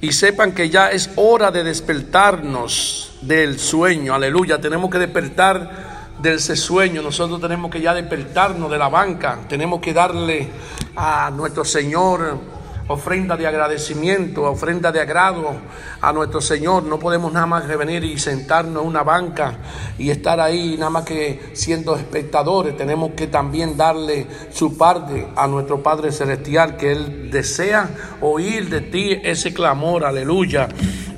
y 0.00 0.12
sepan 0.12 0.52
que 0.52 0.68
ya 0.68 0.90
es 0.90 1.10
hora 1.16 1.50
de 1.50 1.64
despertarnos 1.64 3.18
del 3.22 3.58
sueño. 3.58 4.14
Aleluya, 4.14 4.60
tenemos 4.60 4.90
que 4.90 4.98
despertar 4.98 6.16
de 6.20 6.34
ese 6.34 6.54
sueño. 6.54 7.02
Nosotros 7.02 7.40
tenemos 7.40 7.70
que 7.70 7.80
ya 7.80 7.94
despertarnos 7.94 8.70
de 8.70 8.78
la 8.78 8.88
banca. 8.88 9.38
Tenemos 9.48 9.80
que 9.80 9.92
darle 9.92 10.48
a 10.94 11.30
nuestro 11.30 11.64
Señor 11.64 12.57
ofrenda 12.88 13.36
de 13.36 13.46
agradecimiento, 13.46 14.44
ofrenda 14.44 14.90
de 14.90 15.00
agrado 15.00 15.52
a 16.00 16.12
nuestro 16.12 16.40
Señor. 16.40 16.82
No 16.84 16.98
podemos 16.98 17.32
nada 17.32 17.46
más 17.46 17.68
venir 17.68 18.02
y 18.04 18.18
sentarnos 18.18 18.82
en 18.82 18.88
una 18.88 19.02
banca 19.02 19.58
y 19.98 20.10
estar 20.10 20.40
ahí 20.40 20.76
nada 20.78 20.90
más 20.90 21.04
que 21.04 21.50
siendo 21.52 21.94
espectadores. 21.96 22.76
Tenemos 22.76 23.12
que 23.12 23.26
también 23.26 23.76
darle 23.76 24.26
su 24.50 24.76
parte 24.76 25.28
a 25.36 25.46
nuestro 25.46 25.82
Padre 25.82 26.10
Celestial, 26.12 26.76
que 26.76 26.92
Él 26.92 27.30
desea 27.30 27.90
oír 28.20 28.68
de 28.70 28.80
ti 28.80 29.20
ese 29.22 29.52
clamor, 29.52 30.04
aleluya, 30.04 30.68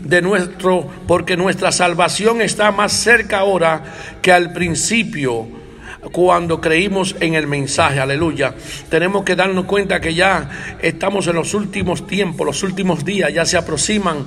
de 0.01 0.23
nuestro, 0.23 0.87
porque 1.07 1.37
nuestra 1.37 1.71
salvación 1.71 2.43
está 2.43 2.73
más 2.73 2.93
cerca 2.93 3.39
ahora 3.39 3.85
que 4.21 4.33
al 4.33 4.53
principio 4.53 5.60
cuando 6.13 6.61
creímos 6.61 7.15
en 7.21 7.35
el 7.35 7.47
mensaje, 7.47 8.01
aleluya. 8.01 8.55
Tenemos 8.89 9.25
que 9.25 9.37
darnos 9.37 9.67
cuenta 9.67 10.01
que 10.01 10.15
ya 10.15 10.79
estamos 10.81 11.27
en 11.27 11.37
los 11.37 11.55
últimos 11.55 12.07
tiempos, 12.07 12.47
los 12.47 12.63
últimos 12.63 13.05
días, 13.05 13.33
ya 13.33 13.45
se 13.45 13.57
aproximan 13.57 14.27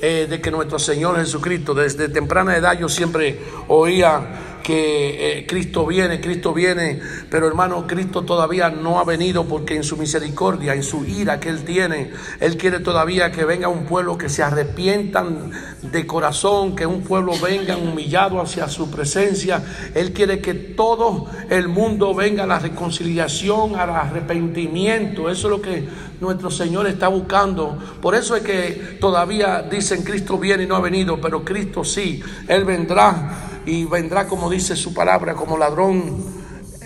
eh, 0.00 0.26
de 0.28 0.40
que 0.40 0.50
nuestro 0.50 0.78
Señor 0.78 1.16
Jesucristo, 1.16 1.72
desde 1.72 2.08
temprana 2.10 2.56
edad 2.56 2.78
yo 2.78 2.88
siempre 2.88 3.40
oía 3.68 4.55
que 4.66 5.38
eh, 5.38 5.46
Cristo 5.46 5.86
viene, 5.86 6.20
Cristo 6.20 6.52
viene, 6.52 6.98
pero 7.30 7.46
hermano, 7.46 7.86
Cristo 7.86 8.22
todavía 8.22 8.68
no 8.68 8.98
ha 8.98 9.04
venido 9.04 9.44
porque 9.44 9.76
en 9.76 9.84
su 9.84 9.96
misericordia, 9.96 10.74
en 10.74 10.82
su 10.82 11.04
ira 11.04 11.38
que 11.38 11.50
Él 11.50 11.64
tiene, 11.64 12.10
Él 12.40 12.56
quiere 12.56 12.80
todavía 12.80 13.30
que 13.30 13.44
venga 13.44 13.68
un 13.68 13.84
pueblo 13.84 14.18
que 14.18 14.28
se 14.28 14.42
arrepientan 14.42 15.52
de 15.82 16.04
corazón, 16.04 16.74
que 16.74 16.84
un 16.84 17.02
pueblo 17.02 17.34
venga 17.40 17.76
humillado 17.76 18.40
hacia 18.40 18.68
su 18.68 18.90
presencia. 18.90 19.62
Él 19.94 20.12
quiere 20.12 20.40
que 20.40 20.54
todo 20.54 21.30
el 21.48 21.68
mundo 21.68 22.12
venga 22.12 22.42
a 22.42 22.48
la 22.48 22.58
reconciliación, 22.58 23.76
al 23.76 23.90
arrepentimiento. 23.90 25.30
Eso 25.30 25.46
es 25.46 25.50
lo 25.52 25.62
que 25.62 25.86
nuestro 26.20 26.50
Señor 26.50 26.88
está 26.88 27.06
buscando. 27.06 27.78
Por 28.02 28.16
eso 28.16 28.34
es 28.34 28.42
que 28.42 28.98
todavía 29.00 29.62
dicen 29.62 30.02
Cristo 30.02 30.38
viene 30.38 30.64
y 30.64 30.66
no 30.66 30.74
ha 30.74 30.80
venido, 30.80 31.20
pero 31.20 31.44
Cristo 31.44 31.84
sí, 31.84 32.20
Él 32.48 32.64
vendrá 32.64 33.52
y 33.66 33.84
vendrá 33.84 34.26
como 34.26 34.48
dice 34.48 34.76
su 34.76 34.94
palabra, 34.94 35.34
como 35.34 35.58
ladrón, 35.58 36.24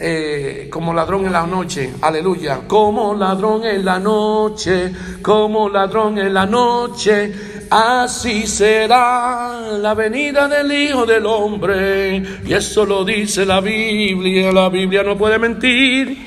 eh, 0.00 0.68
como 0.72 0.94
ladrón 0.94 1.26
en 1.26 1.32
la 1.32 1.46
noche, 1.46 1.92
aleluya, 2.00 2.62
como 2.66 3.14
ladrón 3.14 3.64
en 3.64 3.84
la 3.84 3.98
noche, 3.98 4.90
como 5.20 5.68
ladrón 5.68 6.18
en 6.18 6.32
la 6.32 6.46
noche, 6.46 7.32
así 7.70 8.46
será 8.46 9.60
la 9.78 9.92
venida 9.92 10.48
del 10.48 10.72
Hijo 10.72 11.04
del 11.04 11.26
Hombre, 11.26 12.22
y 12.46 12.52
eso 12.54 12.86
lo 12.86 13.04
dice 13.04 13.44
la 13.44 13.60
Biblia, 13.60 14.50
la 14.50 14.70
Biblia 14.70 15.02
no 15.02 15.18
puede 15.18 15.38
mentir, 15.38 16.26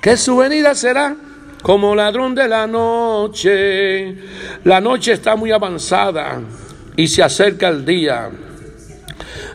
que 0.00 0.16
su 0.16 0.38
venida 0.38 0.74
será 0.74 1.14
como 1.62 1.94
ladrón 1.94 2.34
de 2.34 2.48
la 2.48 2.66
noche, 2.66 4.16
la 4.64 4.80
noche 4.80 5.12
está 5.12 5.36
muy 5.36 5.52
avanzada 5.52 6.40
y 6.96 7.06
se 7.06 7.22
acerca 7.22 7.68
el 7.68 7.84
día 7.84 8.30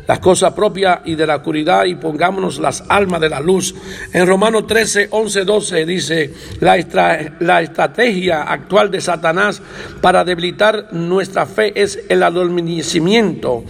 las 0.07 0.19
cosas 0.19 0.53
propias 0.53 0.99
y 1.05 1.15
de 1.15 1.27
la 1.27 1.37
oscuridad 1.37 1.85
y 1.85 1.95
pongámonos 1.95 2.59
las 2.59 2.83
almas 2.87 3.21
de 3.21 3.29
la 3.29 3.39
luz. 3.39 3.75
En 4.13 4.25
Romanos 4.25 4.65
13, 4.65 5.09
11, 5.11 5.43
12 5.43 5.85
dice, 5.85 6.33
la, 6.61 7.33
la 7.39 7.61
estrategia 7.61 8.43
actual 8.43 8.89
de 8.89 9.01
Satanás 9.01 9.61
para 10.01 10.23
debilitar 10.23 10.93
nuestra 10.93 11.45
fe 11.45 11.73
es 11.79 11.99
el 12.09 12.23
adormecimiento. 12.23 13.63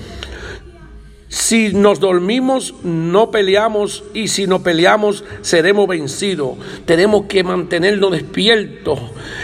Si 1.30 1.74
nos 1.74 2.00
dormimos, 2.00 2.74
no 2.84 3.32
peleamos 3.32 4.06
y 4.14 4.30
si 4.30 4.48
no 4.48 4.64
peleamos, 4.64 5.26
seremos 5.42 5.86
vencidos. 5.86 6.54
Tenemos 6.86 7.26
que 7.26 7.44
mantenernos 7.44 8.14
despiertos, 8.14 9.00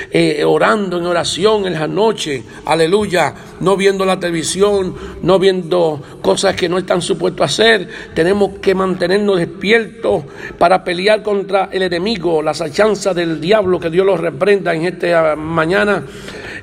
eh, 0.10 0.46
orando 0.46 0.98
en 0.98 1.06
oración 1.06 1.66
en 1.68 1.74
la 1.74 1.88
noche, 1.88 2.44
aleluya, 2.66 3.36
no 3.63 3.77
viendo 3.77 4.05
la 4.05 4.20
televisión, 4.20 4.93
no 5.22 5.39
viendo 5.39 6.01
cosas 6.22 6.55
que 6.55 6.67
no 6.67 6.77
están 6.77 7.01
supuestos 7.01 7.41
a 7.41 7.46
hacer. 7.46 7.88
Tenemos 8.13 8.60
que 8.60 8.75
mantenernos 8.75 9.39
despiertos 9.39 10.25
para 10.58 10.84
pelear 10.84 11.24
contra 11.24 11.70
el 11.72 11.82
enemigo, 11.82 12.41
las 12.41 12.62
achanzas 12.62 13.15
del 13.15 13.39
diablo, 13.39 13.79
que 13.79 13.89
Dios 13.89 14.05
los 14.05 14.20
reprenda 14.20 14.75
en 14.75 14.86
esta 14.86 15.36
mañana 15.36 16.03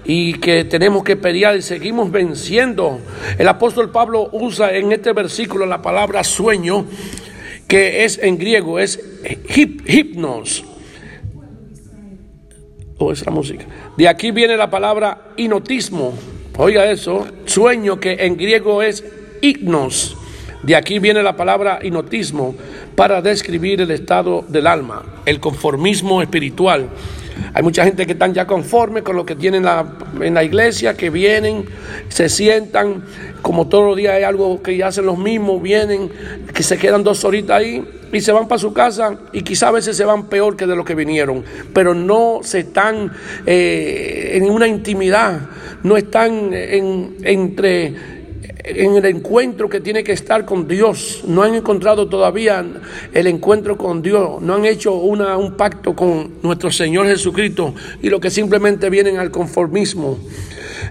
y 0.05 0.35
que 0.35 0.65
tenemos 0.65 1.03
que 1.03 1.17
pelear 1.17 1.57
y 1.57 1.63
seguimos 1.63 2.11
venciendo. 2.11 3.01
El 3.39 3.49
apóstol 3.49 3.91
Pablo 3.91 4.29
usa 4.33 4.75
en 4.77 4.93
este 4.93 5.13
versículo 5.13 5.67
la 5.67 5.81
palabra 5.83 6.23
sueño, 6.23 6.85
que 7.67 8.05
es 8.05 8.19
en 8.19 8.37
griego, 8.37 8.79
es 8.79 9.01
hip, 9.55 9.89
hipnos. 9.89 10.65
O 12.99 13.13
esa 13.13 13.31
música. 13.31 13.65
De 13.97 14.07
aquí 14.07 14.31
viene 14.31 14.59
la 14.59 14.69
palabra 14.69 15.33
hipnotismo. 15.37 16.13
Oiga 16.63 16.91
eso, 16.91 17.27
sueño 17.47 17.99
que 17.99 18.13
en 18.21 18.37
griego 18.37 18.83
es 18.83 19.03
hipnos. 19.41 20.15
De 20.63 20.77
aquí 20.77 20.99
viene 20.99 21.23
la 21.23 21.35
palabra 21.35 21.79
hipnotismo 21.83 22.55
para 22.95 23.23
describir 23.23 23.81
el 23.81 23.91
estado 23.91 24.45
del 24.47 24.67
alma, 24.67 25.23
el 25.25 25.41
conformismo 25.41 26.21
espiritual. 26.21 26.91
Hay 27.55 27.63
mucha 27.63 27.83
gente 27.83 28.05
que 28.05 28.13
están 28.13 28.35
ya 28.35 28.47
conforme 28.47 29.03
con 29.03 29.17
lo 29.17 29.25
que 29.25 29.37
tienen 29.37 29.65
en 30.21 30.35
la 30.35 30.45
iglesia, 30.45 30.99
que 30.99 31.09
vienen, 31.09 31.65
se 32.11 32.29
sientan, 32.29 33.05
como 33.41 33.67
todos 33.69 33.87
los 33.87 33.97
días 33.97 34.17
hay 34.17 34.25
algo 34.25 34.63
que 34.63 34.85
hacen 34.85 35.07
los 35.07 35.17
mismos, 35.17 35.63
vienen, 35.63 36.11
que 36.53 36.63
se 36.63 36.77
quedan 36.77 37.03
dos 37.03 37.25
horitas 37.25 37.57
ahí 37.57 37.83
y 38.13 38.21
se 38.21 38.33
van 38.33 38.49
para 38.49 38.59
su 38.59 38.75
casa 38.75 39.17
y 39.33 39.43
quizá 39.43 39.69
a 39.69 39.73
veces 39.73 39.97
se 39.97 40.05
van 40.05 40.29
peor 40.29 40.57
que 40.57 40.67
de 40.67 40.77
lo 40.77 40.85
que 40.85 40.95
vinieron, 40.95 41.43
pero 41.73 41.95
no 41.95 42.41
se 42.43 42.61
están 42.61 43.13
eh, 43.47 44.33
en 44.35 44.51
una 44.51 44.67
intimidad, 44.67 45.41
no 45.83 45.97
están 45.97 46.53
en, 46.53 47.17
entre 47.23 47.95
en 48.65 48.97
el 48.97 49.05
encuentro 49.07 49.69
que 49.69 49.81
tiene 49.81 50.05
que 50.05 50.13
estar 50.13 50.45
con 50.45 50.69
Dios. 50.69 51.23
No 51.27 51.43
han 51.43 51.55
encontrado 51.55 52.09
todavía 52.09 52.65
el 53.13 53.27
encuentro 53.27 53.77
con 53.77 54.03
Dios. 54.03 54.41
No 54.43 54.55
han 54.55 54.65
hecho 54.65 54.95
una, 54.95 55.37
un 55.37 55.57
pacto 55.57 55.95
con 55.95 56.35
nuestro 56.43 56.71
Señor 56.71 57.07
Jesucristo. 57.07 57.75
Y 58.03 58.11
lo 58.11 58.21
que 58.21 58.31
simplemente 58.31 58.91
vienen 58.91 59.19
al 59.19 59.31
conformismo 59.31 60.19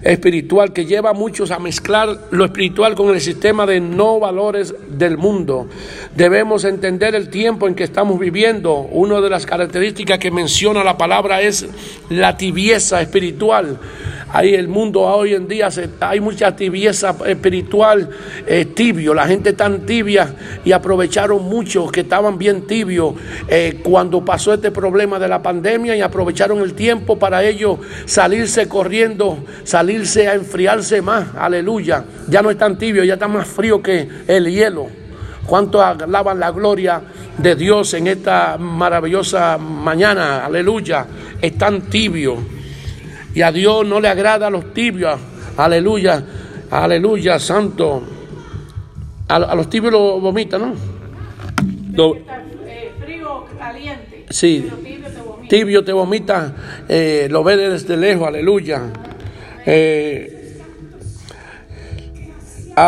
espiritual 0.02 0.74
que 0.74 0.86
lleva 0.86 1.12
a 1.12 1.14
muchos 1.14 1.52
a 1.52 1.60
mezclar 1.60 2.18
lo 2.32 2.46
espiritual 2.46 2.96
con 2.96 3.14
el 3.14 3.22
sistema 3.22 3.66
de 3.66 3.80
no 3.80 4.20
valores 4.20 4.74
del 4.90 5.18
mundo. 5.18 5.68
Debemos 6.16 6.64
entender 6.64 7.16
el 7.16 7.30
tiempo 7.30 7.68
en 7.68 7.76
que 7.76 7.84
estamos 7.84 8.20
viviendo. 8.20 8.74
Una 8.74 9.22
de 9.22 9.30
las 9.30 9.46
características 9.46 10.20
que 10.20 10.32
menciona 10.32 10.84
la 10.84 10.98
palabra 10.98 11.42
es 11.42 11.66
la 12.10 12.38
tibieza 12.38 13.02
espiritual. 13.02 13.80
Ahí 14.32 14.54
el 14.54 14.68
mundo 14.68 15.02
hoy 15.02 15.34
en 15.34 15.48
día 15.48 15.70
hay 16.02 16.20
mucha 16.20 16.56
tibieza 16.56 17.16
espiritual, 17.26 18.10
eh, 18.46 18.66
tibio, 18.66 19.16
la 19.16 19.26
gente 19.26 19.54
tan 19.54 19.88
tibia 19.88 20.36
y 20.64 20.72
aprovecharon 20.72 21.44
mucho 21.46 21.88
que 21.88 22.02
estaban 22.02 22.38
bien 22.38 22.68
tibios 22.68 23.16
eh, 23.48 23.80
cuando 23.82 24.24
pasó 24.24 24.54
este 24.54 24.70
problema 24.70 25.18
de 25.18 25.28
la 25.28 25.42
pandemia 25.42 25.96
y 25.96 26.02
aprovecharon 26.02 26.60
el 26.60 26.76
tiempo 26.76 27.18
para 27.18 27.44
ellos 27.44 27.80
salirse 28.06 28.68
corriendo, 28.68 29.40
salirse 29.90 30.28
a 30.28 30.36
enfriarse 30.36 31.02
más, 31.02 31.30
aleluya. 31.36 32.04
Ya 32.28 32.44
no 32.44 32.52
están 32.52 32.78
tibios, 32.78 33.08
ya 33.08 33.14
están 33.16 33.32
más 33.34 33.48
frío 33.48 33.82
que 33.82 34.08
el 34.28 34.46
hielo. 34.52 34.88
¿Cuántos 35.48 35.82
alaban 35.82 36.40
la 36.40 36.52
gloria 36.52 37.02
de 37.40 37.56
Dios 37.56 37.96
en 37.96 38.06
esta 38.06 38.58
maravillosa 38.60 39.58
mañana? 39.58 40.46
Aleluya. 40.46 41.08
Están 41.42 41.82
tibios. 41.90 42.38
Y 43.34 43.42
a 43.42 43.52
Dios 43.52 43.84
no 43.88 44.00
le 44.00 44.10
agrada 44.10 44.46
a 44.46 44.50
los 44.52 44.76
tibios. 44.76 45.20
Aleluya. 45.58 46.24
Aleluya, 46.70 47.40
santo. 47.40 48.04
A, 49.28 49.36
a 49.38 49.56
los 49.56 49.72
tibios 49.72 49.92
lo 49.92 50.20
vomitan, 50.20 50.62
¿no? 50.62 50.74
Lo- 51.94 52.16
Está, 52.16 52.44
eh, 52.68 52.92
frío 53.04 53.46
caliente. 53.58 54.26
Sí. 54.30 54.68
Tibio 54.70 55.10
vomita. 55.26 55.50
tibio 55.50 55.84
te 55.84 55.92
vomita, 55.94 56.54
eh, 56.88 57.28
lo 57.32 57.44
ve 57.44 57.58
desde 57.58 57.98
lejos, 57.98 58.28
aleluya. 58.28 58.84
Eh, 59.72 60.58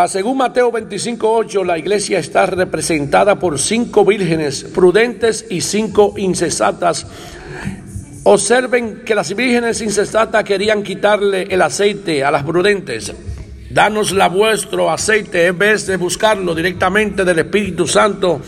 según 0.07 0.37
Mateo 0.37 0.71
25.8, 0.71 1.63
la 1.63 1.77
iglesia 1.77 2.17
está 2.17 2.47
representada 2.47 3.37
por 3.37 3.59
cinco 3.59 4.03
vírgenes 4.03 4.63
prudentes 4.63 5.45
y 5.47 5.61
cinco 5.61 6.15
incesatas. 6.17 7.05
Observen 8.23 9.03
que 9.05 9.13
las 9.13 9.35
vírgenes 9.35 9.81
incesatas 9.81 10.43
querían 10.43 10.81
quitarle 10.81 11.43
el 11.51 11.61
aceite 11.61 12.23
a 12.23 12.31
las 12.31 12.43
prudentes. 12.43 13.13
Danos 13.69 14.11
la 14.11 14.27
vuestro 14.27 14.89
aceite 14.89 15.45
en 15.45 15.59
vez 15.59 15.85
de 15.85 15.97
buscarlo 15.97 16.55
directamente 16.55 17.23
del 17.23 17.39
Espíritu 17.39 17.87
Santo. 17.87 18.41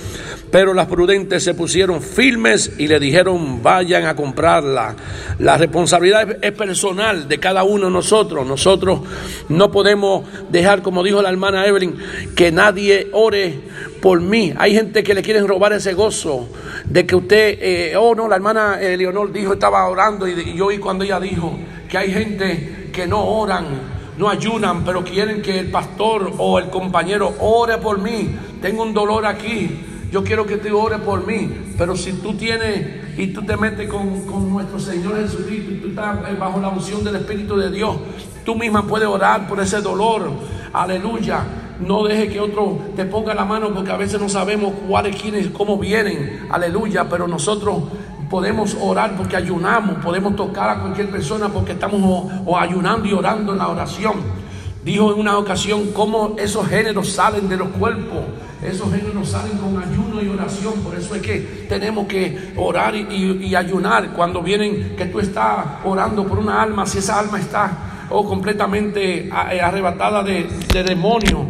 Pero 0.53 0.75
las 0.75 0.86
prudentes 0.86 1.43
se 1.43 1.55
pusieron 1.55 2.00
firmes 2.00 2.74
y 2.77 2.88
le 2.88 3.00
dijeron, 3.00 3.63
vayan 3.63 4.05
a 4.05 4.15
comprarla. 4.15 4.95
La 5.39 5.57
responsabilidad 5.57 6.38
es 6.43 6.51
personal 6.51 7.27
de 7.27 7.39
cada 7.39 7.63
uno 7.63 7.88
de 7.88 7.91
nosotros. 7.91 8.45
Nosotros 8.45 9.00
no 9.50 9.72
podemos 9.72 10.25
dejar, 10.51 10.83
como 10.83 11.01
dijo 11.01 11.24
la 11.24 11.31
hermana 11.31 11.65
Evelyn, 11.65 11.95
que 12.36 12.51
nadie 12.51 13.07
ore 13.13 13.62
por 14.00 14.22
mí. 14.22 14.53
Hay 14.55 14.75
gente 14.75 15.01
que 15.01 15.15
le 15.15 15.24
quieren 15.24 15.48
robar 15.48 15.74
ese 15.74 15.95
gozo 15.95 16.48
de 16.86 17.03
que 17.07 17.15
usted, 17.15 17.57
eh, 17.60 17.95
oh 17.98 18.13
no, 18.13 18.27
la 18.27 18.36
hermana 18.36 18.79
eh, 18.79 18.95
Leonor 18.95 19.33
dijo, 19.33 19.53
estaba 19.53 19.89
orando 19.89 20.27
y, 20.27 20.53
yo 20.53 20.67
oí 20.67 20.77
cuando 20.77 21.03
ella 21.03 21.19
dijo 21.19 21.57
que 21.89 21.98
hay 21.98 22.13
gente 22.13 22.89
que 22.93 23.07
no 23.07 23.25
oran 23.25 23.65
no 24.19 24.29
ayunan, 24.29 24.86
pero 24.86 25.03
quieren 25.03 25.41
que 25.41 25.57
el 25.57 25.72
pastor 25.72 26.31
o 26.38 26.60
el 26.60 26.69
compañero 26.69 27.33
ore 27.39 27.79
por 27.79 27.98
mí. 27.98 28.38
Tengo 28.62 28.83
un 28.83 28.93
dolor 28.93 29.25
aquí. 29.25 29.92
Yo 30.13 30.24
quiero 30.24 30.46
que 30.46 30.58
te 30.58 30.72
ore 30.72 31.00
por 31.00 31.25
mí. 31.25 31.74
Pero 31.75 31.96
si 31.96 32.13
tú 32.13 32.36
tienes 32.36 33.17
y 33.17 33.34
tú 33.34 33.41
te 33.41 33.58
metes 33.58 33.89
con, 33.89 34.48
nuestro 34.48 34.79
Señor 34.79 35.17
Jesucristo 35.17 35.72
y 35.72 35.77
tú 35.77 35.88
estás 35.88 36.38
bajo 36.38 36.62
la 36.62 36.67
unción 36.67 37.03
del 37.03 37.15
Espíritu 37.15 37.58
de 37.58 37.72
Dios, 37.72 37.96
tú 38.46 38.53
misma 38.53 38.86
puedes 38.86 39.08
orar 39.08 39.48
por 39.48 39.60
ese 39.60 39.82
dolor. 39.82 40.29
Aleluya. 40.72 41.39
No 41.79 42.03
deje 42.03 42.29
que 42.29 42.39
otro 42.39 42.77
te 42.96 43.05
ponga 43.05 43.34
la 43.34 43.43
mano 43.43 43.74
porque 43.74 43.89
a 43.89 43.98
veces 43.98 44.22
no 44.22 44.29
sabemos 44.29 44.74
cuáles, 44.88 45.20
quiénes, 45.20 45.48
cómo 45.48 45.79
vienen. 45.79 46.46
Aleluya. 46.51 47.10
Pero 47.10 47.27
nosotros 47.27 47.82
podemos 48.29 48.77
orar 48.79 49.17
porque 49.17 49.36
ayunamos, 49.36 49.96
podemos 49.96 50.36
tocar 50.36 50.70
a 50.70 50.79
cualquier 50.79 51.10
persona 51.10 51.50
porque 51.50 51.72
estamos 51.72 52.29
o, 52.46 52.55
ayunando 52.55 53.08
y 53.08 53.13
orando 53.13 53.53
en 53.53 53.58
la 53.58 53.67
oración. 53.67 54.17
Dijo 54.86 55.12
en 55.12 55.20
una 55.20 55.39
ocasión 55.39 55.88
cómo 55.91 56.36
esos 56.38 56.67
géneros 56.67 57.10
salen 57.10 57.50
de 57.50 57.58
los 57.58 57.70
cuerpos. 57.70 58.22
Esos 58.63 58.91
géneros 58.93 59.29
salen 59.29 59.58
con 59.58 59.77
ayuno 59.82 60.22
y 60.22 60.29
oración. 60.29 60.75
Por 60.84 60.96
eso 60.96 61.15
es 61.15 61.22
que 61.22 61.65
tenemos 61.67 62.08
que 62.08 62.53
orar 62.55 62.96
y, 62.96 63.53
ayunar 63.55 64.13
cuando 64.13 64.41
vienen 64.41 64.96
que 64.96 65.05
tú 65.05 65.20
estás 65.20 65.65
orando 65.84 66.25
por 66.25 66.39
una 66.39 66.62
alma. 66.62 66.86
Si 66.86 67.00
esa 67.00 67.20
alma 67.20 67.39
está 67.39 68.05
oh, 68.10 68.27
completamente 68.27 69.27
eh, 69.27 69.62
arrebatada 69.62 70.24
de, 70.24 70.48
de 70.72 70.84
demonios, 70.84 71.41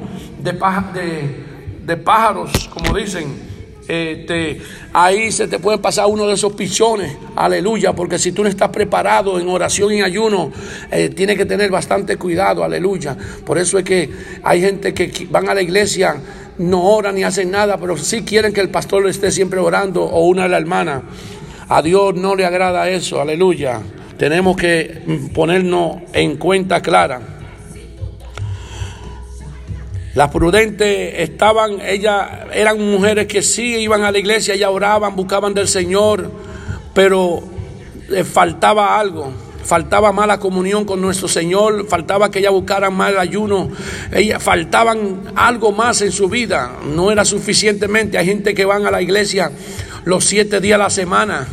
de, 0.42 0.52
de, 0.52 1.46
de 1.86 1.98
pájaros, 1.98 2.70
como 2.74 2.96
dicen 2.96 3.54
este, 3.88 4.62
ahí 4.94 5.32
se 5.32 5.48
te 5.48 5.60
puede 5.60 5.78
pasar 5.78 6.06
uno 6.08 6.26
de 6.26 6.36
esos 6.36 6.54
pichones, 6.54 7.18
aleluya, 7.36 7.94
porque 7.94 8.18
si 8.18 8.32
tú 8.32 8.44
no 8.44 8.50
estás 8.50 8.70
preparado 8.70 9.40
en 9.40 9.50
oración 9.50 9.92
y 9.94 10.02
ayuno, 10.02 10.52
eh, 10.90 11.10
tienes 11.10 11.38
que 11.38 11.46
tener 11.46 11.70
bastante 11.70 12.16
cuidado, 12.16 12.64
aleluya. 12.64 13.18
Por 13.46 13.58
eso 13.58 13.78
es 13.78 13.84
que 13.84 14.10
hay 14.42 14.62
gente 14.62 14.94
que 14.94 15.28
van 15.30 15.50
a 15.50 15.54
la 15.54 15.62
iglesia, 15.62 16.16
no 16.58 16.84
oran 16.84 17.16
ni 17.16 17.24
hacen 17.24 17.52
nada, 17.52 17.78
pero 17.78 17.98
sí 17.98 18.24
quieren 18.24 18.54
que 18.54 18.62
el 18.62 18.70
pastor 18.70 19.08
esté 19.08 19.32
siempre 19.32 19.60
orando 19.60 20.04
o 20.04 20.28
una 20.28 20.44
de 20.44 20.50
las 20.50 20.62
hermanas. 20.62 21.04
A 21.70 21.82
Dios 21.82 22.16
no 22.16 22.36
le 22.36 22.46
agrada 22.46 22.90
eso, 22.90 23.22
aleluya. 23.22 23.82
Tenemos 24.18 24.56
que 24.56 25.30
ponernos 25.34 25.98
en 26.14 26.38
cuenta 26.38 26.82
clara. 26.82 27.22
Las 30.14 30.30
prudentes 30.30 31.16
estaban, 31.18 31.82
ellas 31.82 32.30
eran 32.54 32.80
mujeres 32.80 33.26
que 33.26 33.42
sí 33.42 33.78
iban 33.78 34.04
a 34.04 34.12
la 34.12 34.20
iglesia, 34.20 34.54
ellas 34.54 34.70
oraban, 34.72 35.16
buscaban 35.16 35.56
del 35.56 35.68
Señor, 35.68 36.30
pero 36.94 37.42
les 38.10 38.28
faltaba 38.28 39.00
algo. 39.00 39.32
Faltaba 39.64 40.12
más 40.12 40.28
la 40.28 40.40
comunión 40.40 40.86
con 40.86 41.02
nuestro 41.02 41.28
Señor, 41.28 41.88
faltaba 41.88 42.30
que 42.30 42.40
ellas 42.40 42.52
buscaran 42.52 42.94
más 42.94 43.12
el 43.12 43.20
ayuno, 43.20 43.70
ellas 44.12 44.42
faltaban 44.44 45.22
algo 45.36 45.72
más 45.72 46.02
en 46.02 46.12
su 46.12 46.28
vida, 46.30 46.72
no 46.94 47.12
era 47.12 47.26
suficientemente. 47.26 48.18
Hay 48.18 48.26
gente 48.26 48.54
que 48.54 48.66
van 48.66 48.86
a 48.86 48.92
la 48.92 49.02
iglesia 49.02 49.52
los 50.06 50.26
siete 50.26 50.60
días 50.60 50.76
a 50.76 50.84
la 50.84 50.90
semana, 50.90 51.48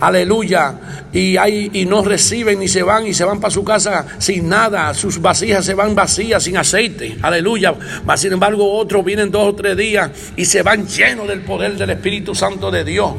aleluya, 0.00 0.74
y, 1.12 1.38
hay, 1.38 1.70
y 1.72 1.86
no 1.86 2.02
reciben 2.02 2.58
ni 2.58 2.68
se 2.68 2.82
van 2.82 3.06
y 3.06 3.14
se 3.14 3.24
van 3.24 3.40
para 3.40 3.50
su 3.50 3.64
casa 3.64 4.06
sin 4.18 4.48
nada, 4.48 4.92
sus 4.92 5.20
vasijas 5.20 5.64
se 5.64 5.72
van 5.72 5.94
vacías, 5.94 6.42
sin 6.42 6.58
aceite, 6.58 7.16
aleluya. 7.22 7.74
Sin 8.16 8.34
embargo, 8.34 8.74
otros 8.74 9.04
vienen 9.04 9.30
dos 9.30 9.48
o 9.48 9.54
tres 9.54 9.76
días 9.76 10.10
y 10.36 10.44
se 10.44 10.62
van 10.62 10.86
llenos 10.86 11.26
del 11.26 11.40
poder 11.40 11.76
del 11.76 11.90
Espíritu 11.90 12.34
Santo 12.34 12.70
de 12.70 12.84
Dios. 12.84 13.12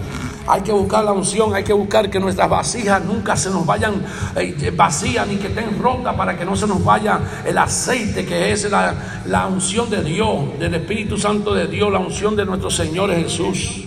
Hay 0.47 0.62
que 0.62 0.71
buscar 0.71 1.03
la 1.03 1.12
unción, 1.12 1.53
hay 1.53 1.63
que 1.63 1.73
buscar 1.73 2.10
que 2.10 2.19
nuestras 2.19 2.49
vasijas 2.49 3.03
nunca 3.03 3.36
se 3.36 3.49
nos 3.49 3.65
vayan 3.65 4.01
eh, 4.36 4.71
vacías 4.75 5.27
ni 5.27 5.36
que 5.36 5.47
estén 5.47 5.77
rotas 5.77 6.15
para 6.15 6.38
que 6.38 6.45
no 6.45 6.55
se 6.55 6.67
nos 6.67 6.83
vaya 6.83 7.19
el 7.45 7.57
aceite 7.57 8.25
que 8.25 8.51
es 8.51 8.69
la, 8.71 8.93
la 9.25 9.47
unción 9.47 9.89
de 9.89 10.03
Dios, 10.03 10.57
del 10.57 10.75
Espíritu 10.75 11.17
Santo 11.17 11.53
de 11.53 11.67
Dios, 11.67 11.91
la 11.91 11.99
unción 11.99 12.36
de 12.36 12.45
nuestro 12.45 12.69
Señor 12.69 13.13
Jesús. 13.13 13.83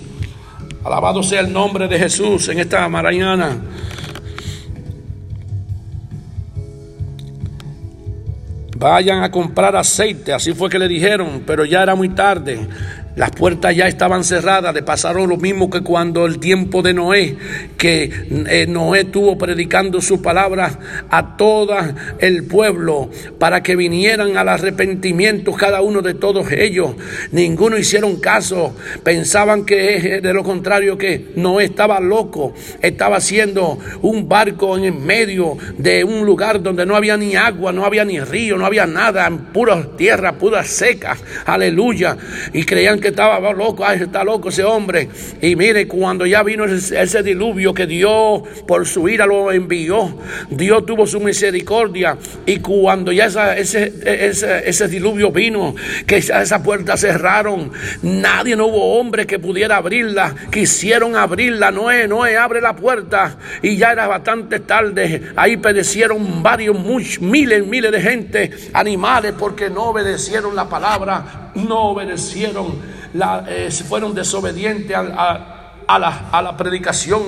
Alabado 0.84 1.22
sea 1.22 1.40
el 1.40 1.52
nombre 1.52 1.88
de 1.88 1.98
Jesús 1.98 2.48
en 2.48 2.60
esta 2.60 2.88
mañana. 2.88 3.58
Vayan 8.76 9.22
a 9.22 9.30
comprar 9.30 9.76
aceite, 9.76 10.32
así 10.32 10.54
fue 10.54 10.70
que 10.70 10.78
le 10.78 10.88
dijeron, 10.88 11.42
pero 11.46 11.66
ya 11.66 11.82
era 11.82 11.94
muy 11.94 12.08
tarde. 12.08 12.66
Las 13.16 13.32
puertas 13.32 13.74
ya 13.74 13.88
estaban 13.88 14.22
cerradas, 14.22 14.72
le 14.72 14.82
pasaron 14.82 15.28
lo 15.28 15.36
mismo 15.36 15.68
que 15.68 15.80
cuando 15.80 16.26
el 16.26 16.38
tiempo 16.38 16.80
de 16.80 16.94
Noé, 16.94 17.36
que 17.76 18.10
eh, 18.48 18.66
Noé 18.68 19.00
estuvo 19.00 19.36
predicando 19.36 20.00
su 20.00 20.22
palabra 20.22 20.78
a 21.10 21.36
todo 21.36 21.76
el 22.20 22.44
pueblo 22.44 23.10
para 23.38 23.64
que 23.64 23.74
vinieran 23.74 24.36
al 24.36 24.48
arrepentimiento 24.48 25.52
cada 25.52 25.82
uno 25.82 26.02
de 26.02 26.14
todos 26.14 26.52
ellos. 26.52 26.92
Ninguno 27.32 27.76
hicieron 27.78 28.20
caso, 28.20 28.76
pensaban 29.02 29.64
que 29.64 30.20
de 30.22 30.32
lo 30.32 30.44
contrario 30.44 30.96
que 30.96 31.32
Noé 31.34 31.64
estaba 31.64 31.98
loco, 31.98 32.54
estaba 32.80 33.16
haciendo 33.16 33.78
un 34.02 34.28
barco 34.28 34.78
en 34.78 35.04
medio 35.04 35.56
de 35.78 36.04
un 36.04 36.24
lugar 36.24 36.62
donde 36.62 36.86
no 36.86 36.94
había 36.94 37.16
ni 37.16 37.34
agua, 37.34 37.72
no 37.72 37.84
había 37.84 38.04
ni 38.04 38.20
río, 38.20 38.56
no 38.56 38.66
había 38.66 38.86
nada, 38.86 39.26
en 39.26 39.38
pura 39.46 39.84
tierra, 39.96 40.34
pura 40.34 40.62
seca, 40.62 41.16
aleluya, 41.44 42.16
y 42.52 42.62
creían 42.62 42.99
que 43.00 43.08
estaba 43.08 43.52
loco, 43.52 43.84
ay, 43.84 44.00
está 44.02 44.24
loco 44.24 44.50
ese 44.50 44.64
hombre. 44.64 45.08
Y 45.40 45.56
mire, 45.56 45.88
cuando 45.88 46.26
ya 46.26 46.42
vino 46.42 46.64
ese, 46.64 47.22
diluvio 47.22 47.74
que 47.74 47.86
Dios 47.86 48.42
por 48.66 48.86
su 48.86 49.08
ira 49.08 49.26
lo 49.26 49.52
envió, 49.52 50.16
Dios 50.50 50.86
tuvo 50.86 51.06
su 51.06 51.20
misericordia. 51.20 52.16
Y 52.46 52.58
cuando 52.58 53.12
ya 53.12 53.26
ese, 53.54 53.92
ese, 54.66 54.88
diluvio 54.88 55.30
vino, 55.30 55.74
que 56.06 56.16
esa 56.16 56.62
puerta 56.62 56.96
cerraron, 56.96 57.72
nadie, 58.02 58.56
no 58.56 58.66
hubo 58.66 58.98
hombre 58.98 59.26
que 59.26 59.38
pudiera 59.38 59.76
abrirla. 59.76 60.34
Quisieron 60.50 61.16
abrirla, 61.16 61.70
Noé, 61.70 62.06
Noé, 62.08 62.36
abre 62.36 62.60
la 62.60 62.76
puerta. 62.76 63.36
Y 63.62 63.76
ya 63.76 63.92
era 63.92 64.06
bastante 64.06 64.60
tarde. 64.60 65.22
Ahí 65.36 65.56
perecieron 65.56 66.42
varios, 66.42 66.78
muchos, 66.78 67.20
miles, 67.20 67.66
miles 67.66 67.92
de 67.92 68.00
gente, 68.00 68.50
animales, 68.72 69.34
porque 69.38 69.70
no 69.70 69.84
obedecieron 69.84 70.54
la 70.54 70.68
palabra, 70.68 71.49
no 71.54 71.90
obedecieron 71.90 72.66
la, 73.14 73.44
eh, 73.48 73.70
fueron 73.70 74.14
desobedientes 74.14 74.96
a, 74.96 75.38
la, 75.98 76.28
a 76.30 76.42
la 76.42 76.56
predicación 76.56 77.22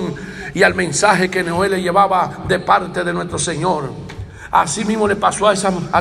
y 0.53 0.63
al 0.63 0.75
mensaje 0.75 1.29
que 1.29 1.43
Noé 1.43 1.69
le 1.69 1.81
llevaba 1.81 2.43
de 2.47 2.59
parte 2.59 3.03
de 3.03 3.13
nuestro 3.13 3.37
Señor. 3.37 4.12
Así 4.53 4.85
mismo 4.85 5.07
le 5.07 5.15
pasó 5.15 5.47
a 5.47 5.53
esa, 5.53 5.73
a 5.91 5.99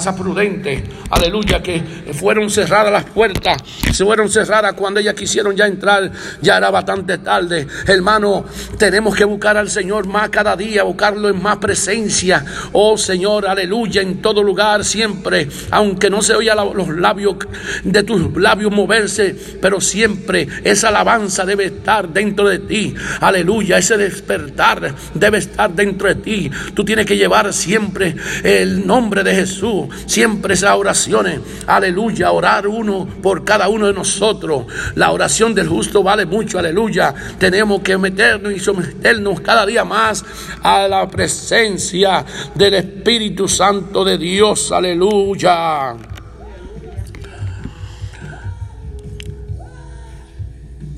aleluya, 1.11 1.63
que 1.63 1.83
fueron 2.13 2.51
cerradas 2.51 2.93
las 2.93 3.05
puertas, 3.05 3.57
se 3.91 4.05
fueron 4.05 4.29
cerradas 4.29 4.75
cuando 4.75 5.01
ellas 5.01 5.15
quisieron 5.15 5.57
ya 5.57 5.67
entrar, 5.67 6.13
ya 6.43 6.59
era 6.59 6.71
bastante 6.71 7.17
tarde. 7.17 7.67
Hermano, 7.87 8.45
tenemos 8.77 9.17
que 9.17 9.25
buscar 9.25 9.57
al 9.57 9.71
Señor 9.71 10.07
más 10.07 10.29
cada 10.29 10.55
día, 10.55 10.83
buscarlo 10.83 11.31
en 11.31 11.41
más 11.41 11.57
presencia. 11.57 12.45
Oh 12.73 12.99
Señor, 12.99 13.47
aleluya, 13.47 14.03
en 14.03 14.21
todo 14.21 14.43
lugar, 14.43 14.85
siempre, 14.85 15.49
aunque 15.71 16.11
no 16.11 16.21
se 16.21 16.35
oiga 16.35 16.55
los 16.55 16.89
labios 16.89 17.37
de 17.85 18.03
tus 18.03 18.37
labios 18.37 18.71
moverse, 18.71 19.35
pero 19.63 19.81
siempre 19.81 20.47
esa 20.63 20.89
alabanza 20.89 21.47
debe 21.47 21.65
estar 21.65 22.07
dentro 22.07 22.51
de 22.51 22.59
ti. 22.59 22.95
Aleluya, 23.23 23.79
ese 23.79 23.97
despertar 23.97 24.95
debe 25.15 25.39
estar 25.39 25.73
dentro 25.73 26.09
de 26.09 26.17
ti. 26.17 26.51
Tú 26.75 26.85
tienes 26.85 27.07
que 27.07 27.17
llevar 27.17 27.51
siempre 27.55 28.15
el 28.43 28.87
nombre 28.87 29.23
de 29.23 29.35
Jesús. 29.35 29.89
Siempre 30.07 30.55
esas 30.55 30.77
oraciones, 30.77 31.41
aleluya, 31.67 32.33
orar 32.33 32.67
uno 32.67 33.09
por 33.23 33.45
cada 33.45 33.69
uno 33.69 33.87
de 33.87 33.93
nosotros. 33.93 34.67
La 34.95 35.11
oración 35.11 35.55
del 35.55 35.69
justo 35.69 36.03
vale 36.03 36.27
mucho, 36.27 36.59
aleluya. 36.59 37.15
Tenemos 37.39 37.83
que 37.83 37.97
meternos 37.99 38.53
y 38.53 38.59
someternos 38.59 39.41
cada 39.41 39.67
día 39.67 39.85
más 39.85 40.25
a 40.63 40.89
la 40.89 41.09
presencia 41.09 42.25
del 42.55 42.75
Espíritu 42.75 43.49
Santo 43.49 44.05
de 44.05 44.19
Dios, 44.19 44.73
aleluya. 44.73 45.97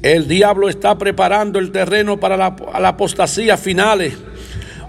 El 0.05 0.29
diablo 0.29 0.69
está 0.69 0.99
preparando 0.99 1.59
el 1.59 1.73
terreno 1.73 2.21
para 2.21 2.37
la, 2.37 2.55
apostasía 2.89 3.57
finales. 3.57 4.13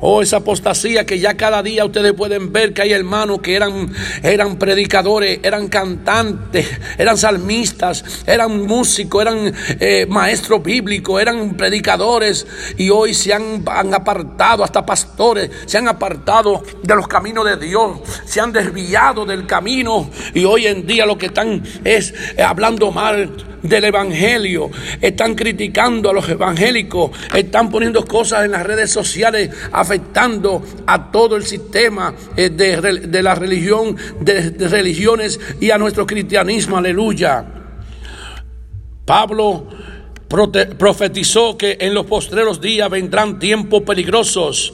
Oh, 0.02 0.22
esa 0.22 0.38
apostasía 0.38 1.06
que 1.06 1.20
ya 1.20 1.36
cada 1.36 1.64
día 1.64 1.86
ustedes 1.86 2.14
pueden 2.14 2.52
ver 2.52 2.74
que 2.74 2.82
hay 2.82 2.94
hermanos 2.94 3.40
que 3.42 3.56
eran, 3.56 3.92
eran 4.24 4.58
predicadores, 4.58 5.40
eran 5.44 5.68
cantantes, 5.68 6.68
eran 6.98 7.18
salmistas, 7.18 8.04
eran 8.28 8.66
músicos, 8.66 9.22
eran 9.22 9.54
eh, 9.80 10.06
maestros 10.08 10.62
bíblicos, 10.62 11.22
eran 11.22 11.56
predicadores. 11.56 12.46
Y 12.78 12.90
hoy 12.90 13.14
se 13.14 13.34
han, 13.34 13.64
han, 13.68 13.94
apartado, 13.94 14.64
hasta 14.64 14.86
pastores, 14.86 15.50
se 15.66 15.78
han 15.78 15.88
apartado 15.88 16.64
de 16.84 16.96
los 16.96 17.08
caminos 17.08 17.46
de 17.46 17.58
Dios, 17.58 18.00
se 18.26 18.42
han 18.42 18.52
desviado 18.52 19.26
del 19.26 19.46
camino. 19.46 20.10
Y 20.34 20.46
hoy 20.46 20.68
en 20.68 20.86
día 20.86 21.06
lo 21.06 21.18
que 21.18 21.28
están 21.28 21.64
es 21.84 22.14
eh, 22.38 22.44
hablando 22.44 22.92
mal 22.92 23.32
del 23.70 23.86
Evangelio, 23.86 24.70
están 25.02 25.36
criticando 25.36 26.10
a 26.10 26.14
los 26.14 26.30
evangélicos, 26.30 27.12
están 27.34 27.70
poniendo 27.70 28.06
cosas 28.06 28.46
en 28.46 28.52
las 28.52 28.64
redes 28.64 28.92
sociales 28.92 29.50
afectando 29.96 30.62
a 30.86 31.12
todo 31.12 31.36
el 31.38 31.46
sistema 31.46 32.14
eh, 32.36 32.50
de, 32.50 33.24
la 33.24 33.36
religión, 33.36 33.96
de, 34.20 34.52
de 34.52 34.68
religiones 34.68 35.40
y 35.62 35.72
a 35.72 35.78
nuestro 35.78 36.06
cristianismo, 36.06 36.78
aleluya. 36.78 37.46
Pablo 39.06 39.68
profetizó 40.78 41.58
que 41.58 41.78
en 41.80 41.94
los 41.94 42.06
postreros 42.08 42.60
días 42.60 42.90
vendrán 42.90 43.40
tiempos 43.40 43.84
peligrosos 43.84 44.74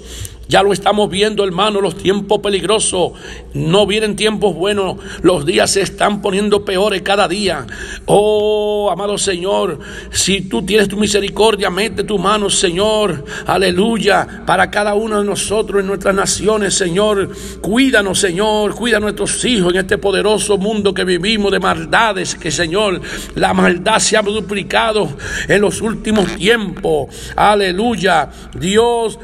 ya 0.51 0.63
lo 0.63 0.73
estamos 0.73 1.09
viendo, 1.09 1.45
hermano, 1.45 1.79
los 1.79 1.95
tiempos 1.95 2.39
peligrosos. 2.39 3.13
No 3.53 3.87
vienen 3.87 4.17
tiempos 4.17 4.53
buenos. 4.53 4.97
Los 5.21 5.45
días 5.45 5.71
se 5.71 5.81
están 5.81 6.21
poniendo 6.21 6.65
peores 6.65 7.03
cada 7.03 7.29
día. 7.29 7.65
Oh, 8.05 8.89
amado 8.91 9.17
Señor, 9.17 9.79
si 10.11 10.41
tú 10.41 10.61
tienes 10.65 10.89
tu 10.89 10.97
misericordia, 10.97 11.69
mete 11.69 12.03
tu 12.03 12.19
mano, 12.19 12.49
Señor. 12.49 13.23
Aleluya. 13.47 14.43
Para 14.45 14.69
cada 14.69 14.93
uno 14.93 15.19
de 15.19 15.25
nosotros 15.25 15.79
en 15.79 15.87
nuestras 15.87 16.13
naciones, 16.13 16.73
Señor. 16.73 17.29
Cuídanos, 17.61 18.19
Señor. 18.19 18.75
Cuida 18.75 18.97
a 18.97 18.99
nuestros 18.99 19.45
hijos 19.45 19.71
en 19.71 19.79
este 19.79 19.99
poderoso 19.99 20.57
mundo 20.57 20.93
que 20.93 21.05
vivimos 21.05 21.53
de 21.53 21.61
maldades. 21.61 22.35
Que, 22.35 22.51
Señor, 22.51 22.99
la 23.35 23.53
maldad 23.53 23.99
se 23.99 24.17
ha 24.17 24.21
duplicado 24.21 25.07
en 25.47 25.61
los 25.61 25.79
últimos 25.79 26.35
tiempos. 26.35 27.07
Aleluya. 27.37 28.29
Dios 28.59 29.17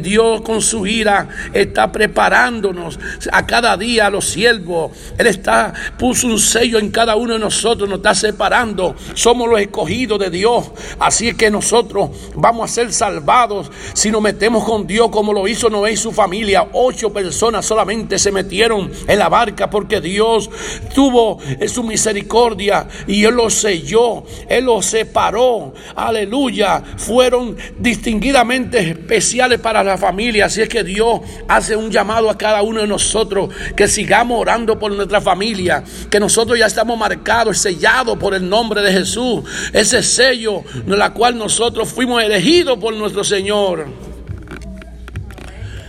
Dios 0.00 0.40
con 0.42 0.62
su 0.62 0.86
ira 0.86 1.28
está 1.52 1.92
preparándonos 1.92 2.98
a 3.32 3.46
cada 3.46 3.76
día 3.76 4.06
a 4.06 4.10
los 4.10 4.24
siervos. 4.24 4.92
Él 5.18 5.26
está, 5.26 5.72
puso 5.98 6.26
un 6.26 6.38
sello 6.38 6.78
en 6.78 6.90
cada 6.90 7.16
uno 7.16 7.34
de 7.34 7.38
nosotros, 7.38 7.88
nos 7.88 7.98
está 7.98 8.14
separando. 8.14 8.96
Somos 9.14 9.48
los 9.48 9.60
escogidos 9.60 10.18
de 10.18 10.30
Dios. 10.30 10.70
Así 10.98 11.28
es 11.28 11.34
que 11.34 11.50
nosotros 11.50 12.10
vamos 12.34 12.70
a 12.70 12.74
ser 12.74 12.92
salvados 12.92 13.70
si 13.92 14.10
nos 14.10 14.22
metemos 14.22 14.64
con 14.64 14.86
Dios 14.86 15.10
como 15.10 15.32
lo 15.32 15.46
hizo 15.46 15.70
Noé 15.70 15.92
y 15.92 15.96
su 15.96 16.12
familia. 16.12 16.68
Ocho 16.72 17.12
personas 17.12 17.66
solamente 17.66 18.18
se 18.18 18.32
metieron 18.32 18.90
en 19.06 19.18
la 19.18 19.28
barca 19.28 19.70
porque 19.70 20.00
Dios 20.00 20.50
tuvo 20.94 21.38
su 21.66 21.82
misericordia 21.82 22.88
y 23.06 23.24
Él 23.24 23.34
los 23.34 23.54
selló, 23.54 24.24
Él 24.48 24.64
los 24.64 24.86
separó. 24.86 25.74
Aleluya. 25.94 26.82
Fueron 26.96 27.56
distinguidamente 27.78 28.78
especiales 28.78 29.60
para 29.60 29.73
la 29.82 29.98
familia. 29.98 30.46
Así 30.46 30.62
es 30.62 30.68
que 30.68 30.84
Dios 30.84 31.20
hace 31.48 31.74
un 31.76 31.90
llamado 31.90 32.30
a 32.30 32.38
cada 32.38 32.62
uno 32.62 32.80
de 32.80 32.86
nosotros 32.86 33.48
que 33.74 33.88
sigamos 33.88 34.40
orando 34.40 34.78
por 34.78 34.92
nuestra 34.92 35.20
familia, 35.20 35.82
que 36.10 36.20
nosotros 36.20 36.58
ya 36.58 36.66
estamos 36.66 36.98
marcados, 36.98 37.58
sellados 37.58 38.18
por 38.18 38.34
el 38.34 38.48
nombre 38.48 38.82
de 38.82 38.92
Jesús, 38.92 39.44
ese 39.72 40.02
sello 40.02 40.62
en 40.74 40.98
la 40.98 41.12
cual 41.12 41.36
nosotros 41.36 41.88
fuimos 41.88 42.22
elegidos 42.22 42.78
por 42.78 42.94
nuestro 42.94 43.24
Señor. 43.24 43.86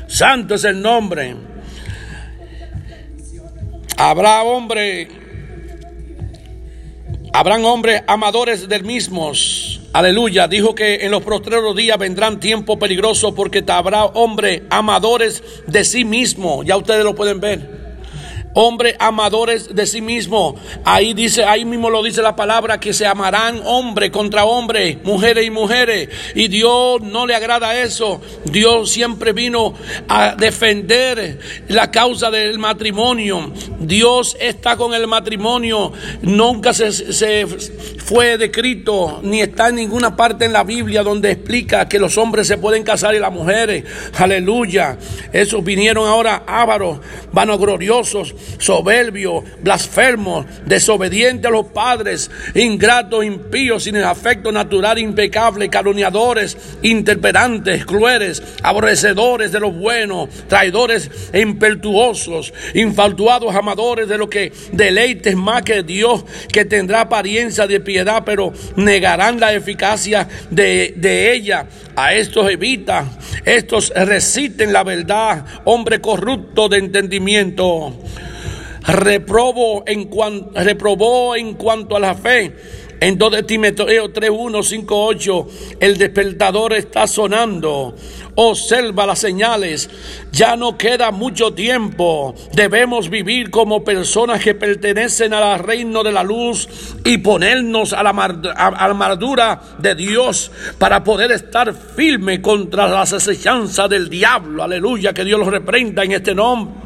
Santo 0.08 0.56
es 0.56 0.64
el 0.64 0.82
nombre. 0.82 1.36
Habrá 3.98 4.44
hombre, 4.44 5.08
habrán 7.34 7.64
hombres 7.66 8.04
amadores 8.08 8.68
del 8.68 8.84
mismos 8.84 9.75
Aleluya, 9.96 10.50
dijo 10.50 10.76
que 10.76 11.06
en 11.06 11.12
los 11.12 11.24
postreros 11.24 11.74
días 11.74 11.98
vendrán 11.98 12.42
tiempos 12.42 12.76
peligrosos 12.78 13.34
porque 13.34 13.64
habrá 13.66 14.04
hombres 14.04 14.64
amadores 14.70 15.42
de 15.68 15.86
sí 15.86 16.04
mismo. 16.04 16.64
Ya 16.64 16.76
ustedes 16.76 17.06
lo 17.06 17.16
pueden 17.16 17.40
ver 17.40 17.85
hombres 18.56 18.96
amadores 19.00 19.76
de 19.76 19.86
sí 19.86 20.02
mismo. 20.02 20.56
Ahí 20.84 21.14
dice, 21.14 21.44
ahí 21.44 21.64
mismo 21.66 21.90
lo 21.90 22.02
dice 22.02 22.22
la 22.22 22.36
palabra 22.36 22.80
que 22.80 22.94
se 22.94 23.06
amarán 23.06 23.62
hombre 23.66 24.12
contra 24.12 24.46
hombre, 24.46 25.00
mujeres 25.04 25.46
y 25.46 25.52
mujeres. 25.52 26.10
Y 26.34 26.48
Dios 26.48 27.02
no 27.02 27.28
le 27.28 27.36
agrada 27.36 27.80
eso. 27.82 28.22
Dios 28.46 28.90
siempre 28.90 29.34
vino 29.34 29.74
a 30.08 30.36
defender 30.36 31.40
la 31.68 31.92
causa 31.92 32.32
del 32.32 32.58
matrimonio. 32.58 33.52
Dios 33.80 34.36
está 34.40 34.78
con 34.78 34.94
el 34.94 35.06
matrimonio. 35.06 35.92
Nunca 36.22 36.74
se, 36.74 36.92
se 36.92 37.46
fue 37.46 38.38
descrito 38.38 39.20
ni 39.22 39.42
está 39.42 39.70
en 39.70 39.76
ninguna 39.76 40.16
parte 40.16 40.46
en 40.46 40.54
la 40.54 40.64
Biblia 40.64 41.04
donde 41.04 41.32
explica 41.32 41.90
que 41.90 42.00
los 42.00 42.18
hombres 42.18 42.48
se 42.48 42.58
pueden 42.58 42.84
casar 42.84 43.16
y 43.16 43.20
las 43.20 43.34
mujeres. 43.34 43.84
Aleluya. 44.18 44.98
Esos 45.34 45.62
vinieron 45.64 46.08
ahora 46.08 46.44
ávaros, 46.48 47.00
vanagloriosos 47.34 48.34
soberbios, 48.58 49.44
blasfemos, 49.62 50.46
desobedientes 50.66 51.46
a 51.46 51.52
los 51.52 51.68
padres, 51.68 52.30
ingratos, 52.54 53.26
impíos, 53.26 53.84
sin 53.84 53.96
el 53.96 54.04
afecto 54.04 54.52
natural 54.52 54.98
impecable, 55.00 55.70
calumniadores, 55.70 56.58
interperantes, 56.82 57.86
crueles, 57.86 58.42
aborrecedores 58.64 59.52
de 59.52 59.60
lo 59.60 59.72
bueno, 59.72 60.30
traidores 60.48 61.10
e 61.34 61.42
impetuosos, 61.42 62.54
infaltuados, 62.74 63.56
amadores 63.56 64.08
de 64.08 64.18
lo 64.18 64.30
que 64.30 64.52
deleites 64.72 65.36
más 65.36 65.64
que 65.64 65.84
Dios, 65.84 66.26
que 66.52 66.66
tendrá 66.66 67.02
apariencia 67.02 67.68
de 67.68 67.80
piedad, 67.80 68.24
pero 68.26 68.54
negarán 68.76 69.40
la 69.40 69.54
eficacia 69.54 70.28
de, 70.50 70.94
de 70.96 71.34
ella. 71.34 71.68
A 71.96 72.14
estos 72.14 72.50
evita, 72.52 73.06
estos 73.46 73.94
reciten 73.96 74.74
la 74.74 74.84
verdad, 74.84 75.46
hombre 75.64 76.02
corrupto 76.02 76.68
de 76.68 76.80
entendimiento 76.80 77.94
reprobó 78.88 79.84
en, 79.88 80.10
reprobó 80.54 81.36
en 81.36 81.54
cuanto 81.54 81.96
a 81.96 82.00
la 82.00 82.16
fe. 82.16 82.54
En 83.02 83.18
2 83.18 83.46
Timoteo 83.46 84.10
3, 84.10 84.30
1, 84.30 84.64
5, 84.64 85.06
8, 85.06 85.48
el 85.82 85.98
despertador 85.98 86.74
está 86.74 87.08
sonando. 87.08 87.94
Observa 88.36 89.06
las 89.06 89.20
señales. 89.20 89.90
Ya 90.32 90.56
no 90.56 90.78
queda 90.78 91.12
mucho 91.12 91.54
tiempo. 91.54 92.34
Debemos 92.54 93.10
vivir 93.10 93.52
como 93.52 93.84
personas 93.84 94.42
que 94.42 94.56
pertenecen 94.56 95.34
al 95.34 95.60
reino 95.60 96.04
de 96.04 96.14
la 96.14 96.24
luz 96.24 96.70
y 97.04 97.18
ponernos 97.18 97.92
a 97.92 98.02
la, 98.02 98.12
armadura 98.12 99.62
de 99.78 99.94
Dios 99.96 100.52
para 100.78 101.04
poder 101.04 101.34
estar 101.34 101.74
firme 101.74 102.42
contra 102.42 102.88
las 102.88 103.12
asechanzas 103.12 103.90
del 103.90 104.10
diablo. 104.10 104.64
Aleluya, 104.64 105.14
que 105.14 105.26
Dios 105.26 105.40
los 105.40 105.50
reprenda 105.50 106.04
en 106.04 106.14
este 106.14 106.34
nombre. 106.34 106.85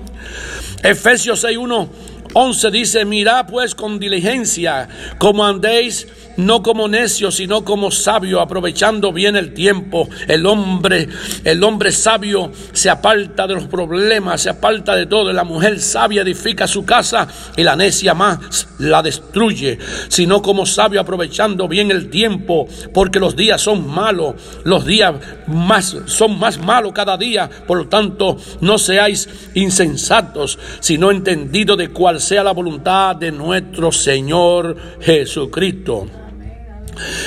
Efesios 0.83 1.43
6.1 1.43 1.89
11 2.33 2.71
dice, 2.71 3.05
mirad 3.05 3.47
pues 3.47 3.73
con 3.73 3.99
diligencia 3.99 4.87
como 5.17 5.45
andéis 5.45 6.07
no 6.39 6.63
como 6.63 6.87
necio, 6.87 7.31
sino 7.31 7.63
como 7.63 7.91
sabio, 7.91 8.41
aprovechando 8.41 9.11
bien 9.11 9.35
el 9.35 9.53
tiempo. 9.53 10.09
El 10.27 10.45
hombre, 10.45 11.07
el 11.43 11.63
hombre 11.63 11.91
sabio 11.91 12.51
se 12.71 12.89
aparta 12.89 13.47
de 13.47 13.55
los 13.55 13.65
problemas, 13.65 14.41
se 14.41 14.49
aparta 14.49 14.95
de 14.95 15.05
todo. 15.05 15.31
La 15.33 15.43
mujer 15.43 15.79
sabia 15.79 16.21
edifica 16.21 16.67
su 16.67 16.85
casa 16.85 17.27
y 17.55 17.63
la 17.63 17.75
necia 17.75 18.13
más 18.13 18.67
la 18.79 19.01
destruye, 19.01 19.77
sino 20.07 20.41
como 20.41 20.65
sabio, 20.65 21.01
aprovechando 21.01 21.67
bien 21.67 21.91
el 21.91 22.09
tiempo, 22.09 22.67
porque 22.93 23.19
los 23.19 23.35
días 23.35 23.61
son 23.61 23.87
malos, 23.87 24.35
los 24.63 24.85
días 24.85 25.15
más 25.47 25.97
son 26.05 26.39
más 26.39 26.57
malos 26.59 26.93
cada 26.93 27.17
día. 27.17 27.49
Por 27.67 27.77
lo 27.77 27.87
tanto, 27.87 28.37
no 28.61 28.77
seáis 28.77 29.29
insensatos, 29.53 30.57
sino 30.79 31.11
entendidos 31.11 31.77
de 31.77 31.89
cuál 31.89 32.21
sea 32.21 32.43
la 32.43 32.53
voluntad 32.53 33.15
de 33.15 33.31
nuestro 33.31 33.91
Señor 33.91 34.75
Jesucristo. 35.01 36.07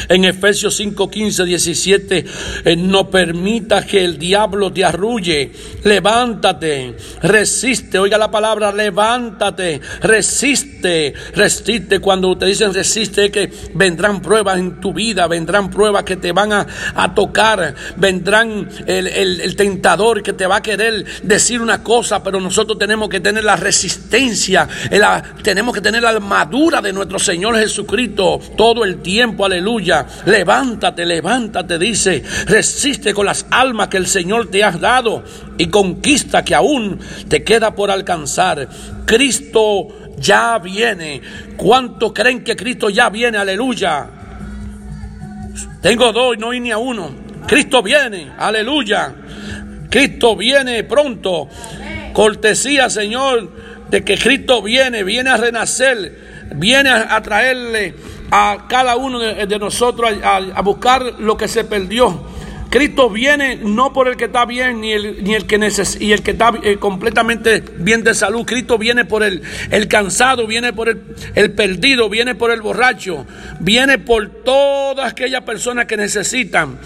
En 0.08 0.24
Efesios 0.24 0.76
5, 0.76 1.10
15, 1.10 1.44
17, 1.44 2.24
no 2.78 3.10
permita 3.10 3.84
que 3.84 4.04
el 4.04 4.18
diablo 4.18 4.72
te 4.72 4.84
arrulle. 4.84 5.52
Levántate, 5.84 6.96
resiste. 7.22 7.98
Oiga 7.98 8.18
la 8.18 8.30
palabra, 8.30 8.72
levántate, 8.72 9.80
resiste, 10.00 11.14
resiste. 11.34 11.98
Cuando 12.00 12.36
te 12.36 12.46
dicen 12.46 12.74
resiste, 12.74 13.26
es 13.26 13.30
que 13.30 13.50
vendrán 13.74 14.20
pruebas 14.20 14.58
en 14.58 14.80
tu 14.80 14.92
vida, 14.92 15.26
vendrán 15.26 15.70
pruebas 15.70 16.04
que 16.04 16.16
te 16.16 16.32
van 16.32 16.52
a, 16.52 17.14
tocar, 17.14 17.74
vendrán 17.96 18.68
el, 18.86 19.06
el, 19.06 19.56
tentador 19.56 20.22
que 20.22 20.32
te 20.32 20.46
va 20.46 20.56
a 20.56 20.62
querer 20.62 21.04
decir 21.22 21.60
una 21.60 21.82
cosa, 21.82 22.22
pero 22.22 22.40
nosotros 22.40 22.78
tenemos 22.78 23.08
que 23.08 23.20
tener 23.20 23.44
la 23.44 23.56
resistencia, 23.56 24.68
tenemos 25.42 25.74
que 25.74 25.80
tener 25.80 26.02
la 26.02 26.10
armadura 26.10 26.80
de 26.80 26.92
nuestro 26.92 27.18
Señor 27.18 27.56
Jesucristo 27.56 28.40
todo 28.56 28.84
el 28.84 29.02
tiempo. 29.02 29.44
Aleluya 29.44 29.61
aleluya. 29.62 30.06
Levántate, 30.26 31.06
levántate, 31.06 31.78
dice. 31.78 32.22
Resiste 32.46 33.14
con 33.14 33.26
las 33.26 33.46
almas 33.50 33.88
que 33.88 33.96
el 33.96 34.06
Señor 34.06 34.50
te 34.50 34.64
ha 34.64 34.72
dado 34.72 35.22
y 35.56 35.68
conquista 35.68 36.44
que 36.44 36.54
aún 36.54 36.98
te 37.28 37.44
queda 37.44 37.74
por 37.74 37.90
alcanzar. 37.90 38.68
Cristo 39.06 39.88
ya 40.18 40.58
viene. 40.58 41.22
¿Cuánto 41.56 42.12
creen 42.12 42.42
que 42.42 42.56
Cristo 42.56 42.90
ya 42.90 43.08
viene? 43.08 43.38
Aleluya. 43.38 44.06
Tengo 45.80 46.12
dos 46.12 46.36
y 46.36 46.40
no 46.40 46.50
hay 46.50 46.60
ni 46.60 46.70
a 46.72 46.78
uno. 46.78 47.10
Cristo 47.46 47.82
viene, 47.82 48.32
aleluya. 48.38 49.14
Cristo 49.90 50.36
viene 50.36 50.84
pronto. 50.84 51.48
Cortesía, 52.12 52.90
Señor, 52.90 53.50
de 53.90 54.04
que 54.04 54.16
Cristo 54.16 54.62
viene, 54.62 55.02
viene 55.02 55.30
a 55.30 55.36
renacer, 55.36 56.18
viene 56.54 56.90
a, 56.90 57.20
traerle 57.22 57.94
a 58.34 58.64
cada 58.66 58.96
uno 58.96 59.18
de, 59.18 59.58
nosotros 59.58 60.10
a, 60.24 60.62
buscar 60.62 61.20
lo 61.20 61.36
que 61.36 61.48
se 61.48 61.64
perdió. 61.64 62.24
Cristo 62.70 63.10
viene 63.10 63.56
no 63.56 63.92
por 63.92 64.08
el 64.08 64.16
que 64.16 64.24
está 64.24 64.46
bien 64.46 64.80
ni 64.80 64.92
el, 64.92 65.22
ni 65.22 65.34
el 65.34 65.46
que 65.46 65.56
y 66.00 66.12
el 66.12 66.22
que 66.22 66.30
está 66.30 66.54
eh, 66.62 66.78
completamente 66.78 67.62
bien 67.76 68.02
de 68.02 68.14
salud. 68.14 68.46
Cristo 68.46 68.78
viene 68.78 69.04
por 69.04 69.22
el, 69.22 69.42
el 69.70 69.86
cansado, 69.86 70.46
viene 70.46 70.72
por 70.72 70.88
el, 70.88 71.02
el, 71.34 71.52
perdido, 71.52 72.08
viene 72.08 72.34
por 72.34 72.50
el 72.50 72.62
borracho, 72.62 73.26
viene 73.60 73.98
por 73.98 74.26
todas 74.42 75.12
aquellas 75.12 75.42
personas 75.42 75.84
que 75.84 75.98
necesitan. 75.98 76.78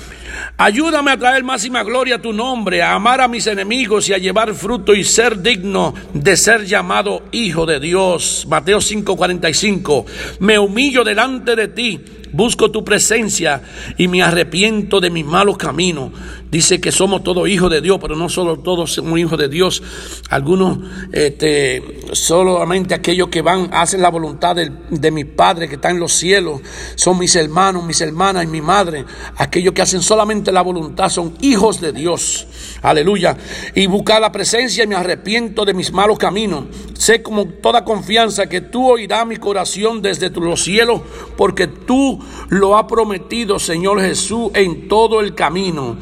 Ayúdame 0.57 1.11
a 1.11 1.17
traer 1.17 1.45
máxima 1.45 1.83
gloria 1.83 2.17
a 2.17 2.23
tu 2.23 2.33
nombre, 2.33 2.83
a 2.83 2.95
amar 2.95 3.21
a 3.21 3.29
mis 3.29 3.47
enemigos 3.47 4.09
y 4.09 4.15
a 4.15 4.19
llevar 4.19 4.55
fruto 4.55 4.95
y 4.95 5.05
ser 5.05 5.43
digno 5.43 5.95
de 6.15 6.37
ser 6.37 6.65
llamado 6.65 7.25
hijo 7.33 7.67
de 7.67 7.81
Dios. 7.81 8.47
Mateo 8.49 8.81
5:45. 8.81 10.07
Me 10.41 10.59
humillo 10.59 11.05
delante 11.05 11.57
de 11.57 11.69
ti 11.69 12.05
busco 12.37 12.71
tu 12.71 12.85
presencia 12.85 13.63
y 13.97 14.09
me 14.09 14.23
arrepiento 14.23 15.01
de 15.01 15.11
mis 15.11 15.25
malos 15.25 15.57
caminos. 15.57 16.11
Dice 16.51 16.81
que 16.81 16.93
somos 16.93 17.23
todos 17.23 17.49
hijos 17.49 17.71
de 17.71 17.81
Dios, 17.81 17.99
pero 18.01 18.17
no 18.17 18.29
solo 18.29 18.59
todos 18.59 18.95
somos 18.95 19.19
hijos 19.19 19.39
de 19.39 19.49
Dios. 19.49 19.83
Algunos, 20.31 20.79
este, 21.13 21.83
solamente 22.13 22.95
aquellos 22.95 23.29
que 23.29 23.43
van, 23.43 23.71
hacen 23.73 24.01
la 24.01 24.11
voluntad 24.11 24.57
de, 24.57 24.71
de 24.91 25.11
mi 25.11 25.25
Padre 25.25 25.69
que 25.69 25.75
está 25.75 25.91
en 25.91 25.99
los 25.99 26.13
cielos, 26.13 26.61
son 26.95 27.19
mis 27.19 27.35
hermanos, 27.37 27.85
mis 27.85 28.01
hermanas 28.01 28.45
y 28.45 28.47
mi 28.47 28.61
madre. 28.61 29.05
Aquellos 29.37 29.75
que 29.75 29.83
hacen 29.83 30.03
solamente 30.03 30.53
la 30.53 30.63
voluntad 30.63 31.09
son 31.09 31.35
hijos 31.41 31.81
de 31.81 31.93
Dios. 31.93 32.47
Aleluya. 32.83 33.37
Y 33.75 33.87
buscar 33.87 34.21
la 34.21 34.33
presencia 34.33 34.85
y 34.85 34.87
me 34.87 34.95
arrepiento 34.95 35.65
de 35.65 35.75
mis 35.75 35.93
malos 35.93 36.19
caminos. 36.19 36.65
Sé 36.95 37.23
como 37.23 37.47
toda 37.47 37.85
confianza 37.85 38.49
que 38.49 38.61
tú 38.61 38.89
oirás 38.89 39.27
mi 39.27 39.37
corazón 39.37 40.01
desde 40.03 40.31
los 40.31 40.63
cielos, 40.63 41.03
porque 41.37 41.67
tú 41.67 42.19
lo 42.49 42.77
has 42.77 42.85
prometido, 42.85 43.59
Señor 43.59 44.01
Jesús, 44.01 44.51
en 44.55 44.89
todo 44.89 45.21
el 45.21 45.35
camino. 45.35 45.97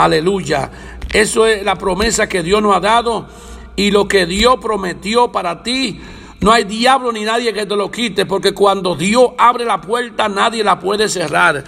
Aleluya. 0.00 0.70
Eso 1.12 1.46
es 1.46 1.62
la 1.62 1.76
promesa 1.76 2.26
que 2.26 2.42
Dios 2.42 2.62
nos 2.62 2.74
ha 2.74 2.80
dado 2.80 3.28
y 3.76 3.90
lo 3.90 4.08
que 4.08 4.24
Dios 4.24 4.56
prometió 4.58 5.30
para 5.30 5.62
ti. 5.62 6.00
No 6.40 6.52
hay 6.52 6.64
diablo 6.64 7.12
ni 7.12 7.20
nadie 7.20 7.52
que 7.52 7.66
te 7.66 7.76
lo 7.76 7.90
quite, 7.90 8.24
porque 8.24 8.52
cuando 8.52 8.96
Dios 8.96 9.32
abre 9.36 9.66
la 9.66 9.82
puerta, 9.82 10.26
nadie 10.26 10.64
la 10.64 10.80
puede 10.80 11.06
cerrar. 11.10 11.64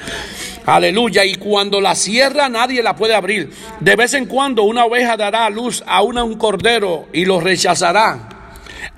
Aleluya. 0.64 1.27
Y 1.27 1.35
cuando 1.35 1.79
la 1.83 1.95
cierra, 1.95 2.49
nadie 2.49 2.83
la 2.83 2.97
puede 2.97 3.14
abrir. 3.14 3.53
De 3.81 3.97
vez 3.97 4.14
en 4.14 4.25
cuando 4.25 4.62
una 4.62 4.87
oveja 4.87 5.18
dará 5.18 5.51
luz 5.51 5.85
a 5.87 6.01
una, 6.01 6.25
un 6.25 6.38
cordero 6.38 7.09
y 7.12 7.27
lo 7.27 7.38
rechazará. 7.38 8.31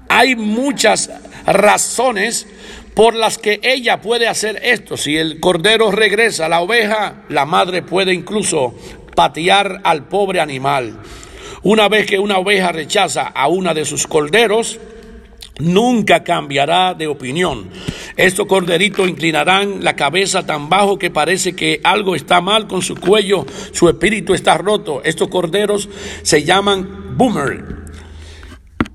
Hay 0.09 0.37
muchas 0.37 1.11
razones 1.45 2.47
por 2.95 3.15
las 3.15 3.39
que 3.39 3.59
ella 3.65 4.01
puede 4.01 4.29
hacer 4.29 4.61
esto. 4.63 4.97
Si 4.97 5.17
el 5.17 5.41
cordero 5.41 5.91
regresa 5.91 6.49
la 6.49 6.61
oveja, 6.61 7.25
la 7.29 7.45
madre 7.45 7.83
puede 7.83 8.15
incluso 8.15 8.75
patear 9.15 9.81
al 9.85 10.09
pobre 10.09 10.41
animal. 10.41 10.99
Una 11.63 11.89
vez 11.89 12.07
que 12.07 12.19
una 12.19 12.39
oveja 12.39 12.73
rechaza 12.73 13.23
a 13.23 13.49
una 13.49 13.73
de 13.73 13.85
sus 13.85 14.07
corderos, 14.07 14.79
nunca 15.59 16.23
cambiará 16.25 16.95
de 16.95 17.07
opinión. 17.07 17.71
Estos 18.17 18.47
corderitos 18.47 19.09
inclinarán 19.09 19.83
la 19.83 19.97
cabeza 19.97 20.47
tan 20.47 20.69
bajo 20.69 20.99
que 20.99 21.11
parece 21.11 21.57
que 21.57 21.81
algo 21.83 22.15
está 22.15 22.41
mal 22.41 22.67
con 22.67 22.83
su 22.83 22.97
cuello, 22.97 23.47
su 23.73 23.89
espíritu 23.89 24.35
está 24.35 24.59
roto. 24.59 25.03
Estos 25.05 25.29
corderos 25.29 25.89
se 26.23 26.45
llaman 26.45 27.17
boomer 27.17 27.84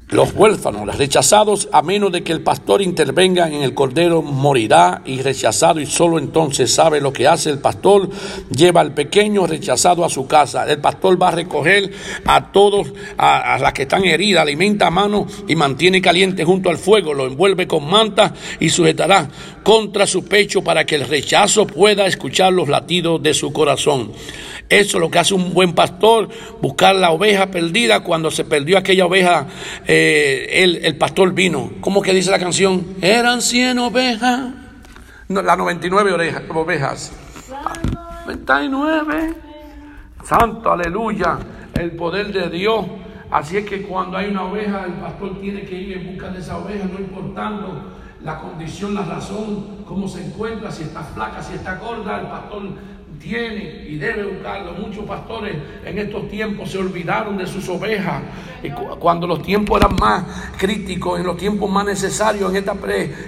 los 0.10 0.34
huérfanos, 0.34 0.88
los 0.88 0.98
rechazados, 0.98 1.70
a 1.72 1.84
menos 1.84 2.12
de 2.12 2.24
que 2.24 2.32
el 2.32 2.42
pastor 2.42 2.82
intervenga 2.82 3.48
en 3.48 3.62
el 3.62 3.76
cordero, 3.76 4.24
morirá 4.24 5.04
y 5.06 5.22
rechazado 5.22 5.80
y 5.80 5.86
solo 5.86 6.18
entonces 6.18 6.74
sabe 6.74 7.00
lo 7.00 7.14
que 7.14 7.28
hace 7.28 7.52
el 7.52 7.60
pastor. 7.60 8.10
Lleva 8.50 8.82
al 8.82 8.96
pequeño 8.96 9.46
rechazado 9.46 10.04
a 10.04 10.10
su 10.10 10.26
casa. 10.26 10.68
El 10.68 10.80
pastor 10.80 11.22
va 11.22 11.28
a 11.28 11.32
recoger 11.32 11.92
a 12.26 12.52
todos, 12.52 12.92
a, 13.18 13.60
las 13.60 13.74
que 13.74 13.84
están 13.84 14.04
heridas, 14.04 14.42
alimenta 14.42 14.88
a 14.88 14.92
mano 14.92 15.28
y 15.48 15.56
mantiene 15.56 16.02
caliente 16.02 16.44
junto 16.44 16.72
al 16.72 16.80
fuego, 16.80 17.14
lo 17.14 17.28
envuelve 17.28 17.68
con 17.68 17.88
manta 17.88 18.34
y 18.60 18.70
sujetará 18.70 19.30
contra 19.62 20.08
su 20.08 20.26
pecho 20.26 20.64
para 20.64 20.86
que 20.86 20.96
el 20.96 21.08
rechazo 21.08 21.68
pueda 21.68 22.08
escuchar 22.08 22.52
los 22.52 22.68
latidos 22.68 23.22
de 23.22 23.36
su 23.36 23.54
corazón. 23.54 24.12
Eso 24.70 24.98
es 24.98 25.02
lo 25.02 25.10
que 25.10 25.18
hace 25.18 25.34
un 25.34 25.52
buen 25.52 25.74
pastor, 25.74 26.30
buscar 26.62 26.96
la 26.96 27.10
oveja 27.10 27.48
perdida. 27.48 28.02
Cuando 28.02 28.30
se 28.30 28.46
perdió 28.46 28.78
aquella 28.78 29.08
oveja, 29.08 29.48
eh, 29.88 30.80
el, 30.84 30.96
pastor 30.96 31.34
vino. 31.34 31.72
¿Cómo 31.82 32.04
que 32.04 32.14
dice 32.14 32.30
la 32.30 32.38
canción? 32.38 32.86
Eran 33.02 33.42
100 33.42 33.80
ovejas. 33.80 34.54
Las 35.28 35.58
99 35.58 36.14
ovejas. 36.14 36.44
ovejas. 36.50 37.12
99. 38.26 39.34
Santo, 40.24 40.72
aleluya. 40.72 41.40
El 41.74 41.92
poder 41.92 42.32
de 42.32 42.50
Dios. 42.50 42.86
Así 43.32 43.58
es 43.58 43.66
que 43.66 43.82
cuando 43.82 44.18
hay 44.18 44.30
una 44.30 44.44
oveja, 44.44 44.86
el 44.86 44.94
pastor 44.94 45.40
tiene 45.42 45.62
que 45.62 45.76
ir 45.76 45.98
en 45.98 46.12
busca 46.12 46.30
de 46.30 46.40
esa 46.40 46.58
oveja, 46.58 46.86
no 46.86 47.00
importando 47.00 48.00
la 48.24 48.40
condición, 48.40 48.94
la 48.94 49.04
razón, 49.04 49.84
cómo 49.88 50.08
se 50.08 50.26
encuentra, 50.26 50.72
si 50.72 50.84
está 50.84 51.04
flaca, 51.04 51.42
si 51.42 51.54
está 51.54 51.76
gorda, 51.76 52.20
el 52.20 52.28
pastor 52.28 52.64
tiene 53.20 53.86
y 53.88 53.98
debe 53.98 54.24
buscarlo. 54.24 54.74
Muchos 54.74 55.06
pastores 55.06 55.56
en 55.86 55.98
estos 56.00 56.30
tiempos 56.30 56.72
se 56.72 56.78
olvidaron 56.78 57.38
de 57.38 57.46
sus 57.46 57.68
ovejas. 57.70 58.24
Y 58.64 58.70
cuando 58.70 59.28
los 59.28 59.42
tiempos 59.44 59.80
eran 59.80 59.96
más 60.00 60.24
críticos, 60.58 61.20
en 61.20 61.26
los 61.26 61.38
tiempos 61.38 61.70
más 61.70 61.86
necesarios, 61.86 62.50
en, 62.52 62.58
esta 62.58 62.76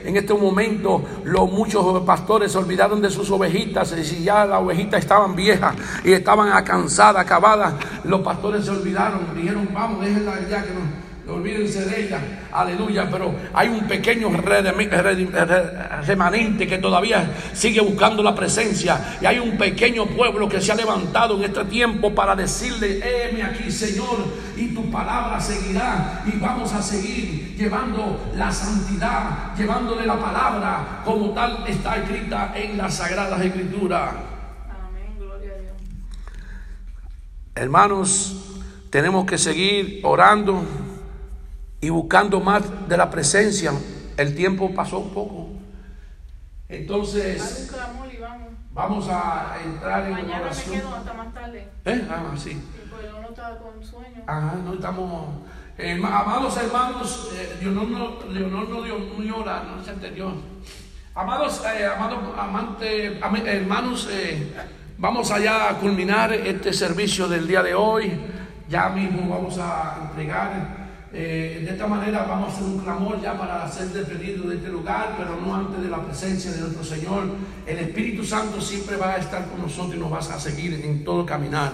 en 0.05 0.17
este 0.17 0.33
momento, 0.33 1.03
los 1.23 1.51
muchos 1.51 2.01
pastores 2.03 2.51
se 2.51 2.57
olvidaron 2.57 3.01
de 3.01 3.09
sus 3.09 3.29
ovejitas. 3.31 3.95
Y 3.97 4.03
si 4.03 4.23
ya 4.23 4.45
las 4.45 4.61
ovejitas 4.61 4.99
estaban 4.99 5.35
viejas 5.35 5.75
y 6.03 6.13
estaban 6.13 6.49
cansadas, 6.63 7.23
acabadas, 7.23 7.73
los 8.03 8.21
pastores 8.21 8.65
se 8.65 8.71
olvidaron. 8.71 9.19
Dijeron, 9.35 9.67
vamos, 9.73 10.03
déjenla 10.03 10.39
ya 10.49 10.63
que 10.63 10.73
nos 10.73 11.10
olvídense 11.27 11.85
de 11.85 12.07
ella, 12.07 12.19
aleluya, 12.51 13.07
pero 13.09 13.33
hay 13.53 13.67
un 13.69 13.87
pequeño 13.87 14.29
remanente 16.05 16.67
que 16.67 16.77
todavía 16.79 17.31
sigue 17.53 17.79
buscando 17.79 18.23
la 18.23 18.33
presencia 18.33 19.17
y 19.21 19.25
hay 19.25 19.39
un 19.39 19.57
pequeño 19.57 20.07
pueblo 20.07 20.49
que 20.49 20.59
se 20.59 20.71
ha 20.71 20.75
levantado 20.75 21.37
en 21.37 21.43
este 21.43 21.65
tiempo 21.65 22.13
para 22.13 22.35
decirle, 22.35 22.99
heme 23.03 23.43
aquí 23.43 23.71
Señor 23.71 24.25
y 24.57 24.73
tu 24.73 24.89
palabra 24.89 25.39
seguirá 25.39 26.23
y 26.25 26.37
vamos 26.39 26.73
a 26.73 26.81
seguir 26.81 27.55
llevando 27.55 28.31
la 28.35 28.51
santidad, 28.51 29.55
llevándole 29.55 30.05
la 30.05 30.19
palabra 30.19 31.01
como 31.05 31.31
tal 31.31 31.63
está 31.67 31.97
escrita 31.97 32.53
en 32.55 32.77
las 32.77 32.95
sagradas 32.95 33.41
escrituras. 33.41 34.09
Amén, 34.69 35.15
gloria 35.19 35.51
a 35.53 35.59
Dios. 35.59 35.73
Hermanos, 37.55 38.37
tenemos 38.89 39.25
que 39.25 39.37
seguir 39.37 40.01
orando 40.03 40.63
y 41.81 41.89
buscando 41.89 42.39
más 42.39 42.61
de 42.87 42.95
la 42.97 43.09
presencia, 43.09 43.71
el 44.17 44.35
tiempo 44.35 44.73
pasó 44.73 44.99
un 44.99 45.09
poco. 45.13 45.49
Entonces, 46.69 47.69
vamos 48.73 49.07
a 49.09 49.57
entrar 49.65 50.05
en 50.05 50.11
Mañana 50.13 50.41
oración. 50.43 50.75
Me 50.75 50.81
quedo 50.81 50.95
hasta 50.95 51.13
más 51.13 51.33
tarde. 51.33 51.67
¿Eh? 51.85 52.07
Ah, 52.09 52.23
sí. 52.37 52.61
Pues 52.89 53.03
yo 53.11 53.21
no 53.21 53.29
estaba 53.29 53.57
con 53.57 53.83
sueño. 53.83 54.23
Ajá, 54.25 54.55
no 54.63 54.73
estamos. 54.75 55.25
Eh, 55.77 55.99
amados 56.03 56.57
hermanos, 56.57 57.29
eh, 57.33 57.57
Leonor 57.61 57.87
no, 57.87 58.31
Leonor 58.31 58.69
no 58.69 58.83
dio 58.83 58.99
no 58.99 59.23
llora, 59.23 59.63
no 59.63 59.83
se 59.83 59.91
entendió. 59.91 60.31
Amados, 61.15 61.61
eh, 61.65 61.85
amados 61.85 62.19
amantes, 62.37 63.21
am- 63.21 63.35
hermanos, 63.47 64.07
eh, 64.11 64.53
vamos 64.97 65.31
allá 65.31 65.69
a 65.69 65.77
culminar 65.79 66.31
este 66.33 66.71
servicio 66.71 67.27
del 67.27 67.47
día 67.47 67.63
de 67.63 67.73
hoy. 67.73 68.13
Ya 68.69 68.89
mismo 68.89 69.27
vamos 69.33 69.57
a 69.57 70.07
entregar. 70.09 70.80
Eh, 71.13 71.61
de 71.65 71.71
esta 71.71 71.87
manera 71.87 72.23
vamos 72.23 72.49
a 72.49 72.51
hacer 72.53 72.63
un 72.63 72.79
clamor 72.79 73.21
ya 73.21 73.37
para 73.37 73.69
ser 73.69 73.89
despedido 73.89 74.47
de 74.49 74.55
este 74.55 74.69
lugar, 74.69 75.15
pero 75.17 75.35
no 75.41 75.53
antes 75.53 75.81
de 75.81 75.89
la 75.89 76.01
presencia 76.03 76.51
de 76.51 76.61
nuestro 76.61 76.83
Señor. 76.83 77.25
El 77.65 77.79
Espíritu 77.79 78.23
Santo 78.23 78.61
siempre 78.61 78.95
va 78.95 79.15
a 79.15 79.17
estar 79.17 79.45
con 79.49 79.61
nosotros 79.61 79.95
y 79.95 79.99
nos 79.99 80.11
va 80.11 80.19
a 80.19 80.39
seguir 80.39 80.73
en 80.73 81.03
todo 81.03 81.25
caminar. 81.25 81.73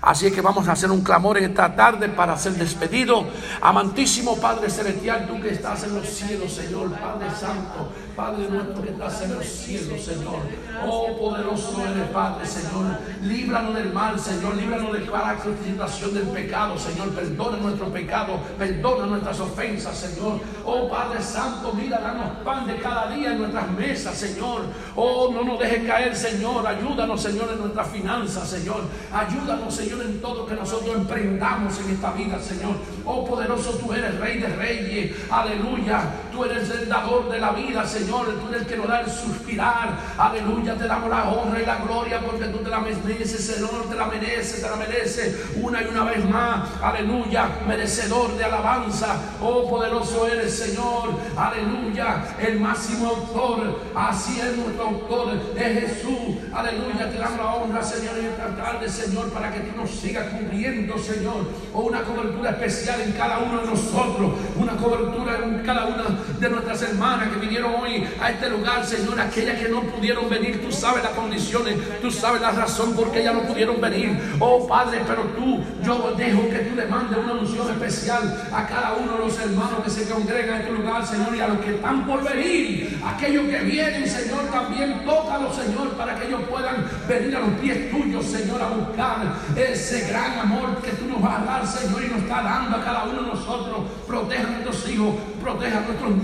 Así 0.00 0.26
es 0.26 0.32
que 0.32 0.40
vamos 0.40 0.68
a 0.68 0.72
hacer 0.72 0.90
un 0.90 1.02
clamor 1.02 1.38
esta 1.38 1.74
tarde 1.74 2.08
para 2.08 2.36
ser 2.36 2.52
despedido. 2.52 3.24
Amantísimo 3.60 4.36
Padre 4.36 4.70
Celestial, 4.70 5.26
tú 5.26 5.40
que 5.40 5.50
estás 5.50 5.84
en 5.84 5.94
los 5.94 6.06
cielos, 6.08 6.52
Señor, 6.52 6.90
Padre 6.92 7.28
Santo, 7.38 7.92
Padre 8.18 8.48
nuestro 8.50 8.82
que 8.82 8.90
estás 8.90 9.22
en 9.22 9.34
los 9.34 9.46
cielos, 9.46 10.04
Señor. 10.04 10.40
Oh, 10.84 11.16
poderoso 11.16 11.84
eres, 11.86 12.08
Padre, 12.10 12.46
Señor. 12.46 12.98
Líbranos 13.22 13.74
del 13.74 13.92
mal, 13.92 14.18
Señor. 14.18 14.56
Líbranos 14.56 14.92
de 14.92 15.06
cada 15.06 15.36
situación 15.40 16.14
del 16.14 16.24
pecado, 16.24 16.76
Señor. 16.76 17.10
Perdona 17.10 17.58
nuestro 17.58 17.86
pecado, 17.92 18.40
perdona 18.58 19.06
nuestras 19.06 19.38
ofensas, 19.38 19.96
Señor. 19.96 20.40
Oh, 20.64 20.88
Padre 20.88 21.22
Santo, 21.22 21.72
mira, 21.72 22.00
danos 22.00 22.38
pan 22.44 22.66
de 22.66 22.76
cada 22.78 23.08
día 23.08 23.32
en 23.32 23.38
nuestras 23.38 23.70
mesas, 23.70 24.16
Señor. 24.16 24.62
Oh, 24.96 25.30
no 25.32 25.44
nos 25.44 25.58
dejes 25.60 25.86
caer, 25.86 26.16
Señor. 26.16 26.66
Ayúdanos, 26.66 27.22
Señor, 27.22 27.50
en 27.52 27.60
nuestras 27.60 27.88
finanzas, 27.88 28.48
Señor. 28.48 28.82
Ayúdanos, 29.12 29.72
Señor, 29.72 29.87
en 29.92 30.20
todo 30.20 30.46
que 30.46 30.54
nosotros 30.54 30.94
emprendamos 30.94 31.78
en 31.80 31.90
esta 31.90 32.12
vida, 32.12 32.38
Señor. 32.40 32.76
Oh, 33.04 33.24
poderoso, 33.24 33.70
tú 33.72 33.92
eres 33.92 34.18
Rey 34.18 34.38
de 34.38 34.48
Reyes. 34.48 35.16
Aleluya. 35.30 36.02
Tú 36.38 36.44
eres 36.44 36.70
el 36.70 36.88
dador 36.88 37.28
de 37.28 37.40
la 37.40 37.50
vida, 37.50 37.84
Señor. 37.84 38.26
Tú 38.26 38.48
eres 38.50 38.62
el 38.62 38.68
que 38.68 38.76
nos 38.76 38.86
da 38.86 39.00
el 39.00 39.10
suspirar. 39.10 39.98
Aleluya. 40.16 40.76
Te 40.76 40.86
damos 40.86 41.10
la 41.10 41.30
honra 41.30 41.60
y 41.60 41.66
la 41.66 41.78
gloria 41.78 42.20
porque 42.20 42.44
tú 42.44 42.58
te 42.58 42.70
la 42.70 42.78
mereces, 42.78 43.44
Señor. 43.44 43.88
Te 43.90 43.96
la 43.96 44.06
mereces, 44.06 44.62
te 44.62 44.70
la 44.70 44.76
mereces 44.76 45.36
una 45.60 45.82
y 45.82 45.86
una 45.86 46.04
vez 46.04 46.24
más. 46.30 46.68
Aleluya. 46.80 47.48
Merecedor 47.66 48.36
de 48.36 48.44
alabanza. 48.44 49.16
Oh, 49.40 49.68
poderoso 49.68 50.28
eres, 50.28 50.56
Señor. 50.56 51.10
Aleluya. 51.36 52.22
El 52.38 52.60
máximo 52.60 53.08
autor. 53.08 53.80
Así 53.96 54.38
es 54.38 54.56
nuestro 54.58 54.84
autor. 54.84 55.40
Es 55.56 55.80
Jesús. 55.80 56.36
Aleluya. 56.54 57.10
Te 57.10 57.18
damos 57.18 57.36
la 57.36 57.54
honra, 57.56 57.82
Señor, 57.82 58.16
en 58.16 58.26
esta 58.26 58.54
tarde, 58.54 58.88
Señor, 58.88 59.32
para 59.32 59.52
que 59.52 59.58
tú 59.58 59.76
nos 59.76 59.90
sigas 59.90 60.28
cubriendo, 60.28 60.96
Señor. 60.98 61.48
Oh, 61.74 61.80
una 61.80 62.02
cobertura 62.02 62.50
especial 62.50 63.00
en 63.00 63.10
cada 63.10 63.40
uno 63.40 63.60
de 63.62 63.66
nosotros. 63.66 64.34
Una 64.56 64.76
cobertura 64.76 65.40
en 65.42 65.62
cada 65.64 65.86
una 65.86 66.27
de 66.40 66.48
nuestras 66.50 66.82
hermanas 66.82 67.28
que 67.28 67.40
vinieron 67.40 67.74
hoy 67.74 68.06
a 68.20 68.30
este 68.30 68.48
lugar, 68.50 68.84
Señor. 68.84 69.20
Aquellas 69.20 69.58
que 69.60 69.68
no 69.68 69.82
pudieron 69.82 70.28
venir, 70.28 70.62
tú 70.62 70.72
sabes 70.72 71.02
las 71.02 71.12
condiciones, 71.12 71.76
tú 72.00 72.10
sabes 72.10 72.40
la 72.40 72.52
razón 72.52 72.94
por 72.94 73.10
qué 73.10 73.20
ellas 73.20 73.34
no 73.34 73.42
pudieron 73.42 73.80
venir. 73.80 74.18
Oh, 74.38 74.66
Padre, 74.66 75.02
pero 75.06 75.22
tú, 75.36 75.60
yo 75.82 76.14
dejo 76.16 76.48
que 76.48 76.58
tú 76.58 76.76
le 76.76 76.86
mandes 76.86 77.18
una 77.18 77.34
unción 77.34 77.70
especial 77.70 78.48
a 78.52 78.66
cada 78.66 78.94
uno 78.94 79.12
de 79.12 79.18
los 79.18 79.38
hermanos 79.38 79.84
que 79.84 79.90
se 79.90 80.08
congregan 80.08 80.56
en 80.56 80.60
este 80.62 80.72
lugar, 80.72 81.06
Señor, 81.06 81.34
y 81.34 81.40
a 81.40 81.48
los 81.48 81.58
que 81.58 81.74
están 81.74 82.06
por 82.06 82.22
venir, 82.22 83.00
aquellos 83.04 83.46
que 83.48 83.58
vienen, 83.60 84.08
Señor, 84.08 84.44
también 84.50 85.04
tócalos, 85.04 85.56
Señor, 85.56 85.90
para 85.92 86.18
que 86.18 86.28
ellos 86.28 86.40
puedan 86.48 86.84
venir 87.08 87.36
a 87.36 87.40
los 87.40 87.50
pies 87.60 87.90
tuyos, 87.90 88.24
Señor, 88.26 88.62
a 88.62 88.68
buscar 88.68 89.34
ese 89.56 90.08
gran 90.08 90.38
amor 90.38 90.80
que 90.82 90.90
tú 90.92 91.06
nos 91.06 91.20
vas 91.20 91.40
a 91.40 91.44
dar, 91.44 91.66
Señor, 91.66 92.04
y 92.04 92.08
nos 92.08 92.22
está 92.22 92.42
dando 92.42 92.76
a 92.76 92.84
cada 92.84 93.04
uno 93.04 93.22
de 93.22 93.28
nosotros. 93.28 93.78
Proteja 94.06 94.46
a 94.46 94.50
nuestros 94.50 94.88
hijos, 94.90 95.14
proteja 95.42 95.78
a 95.78 95.80
nuestros 95.82 96.17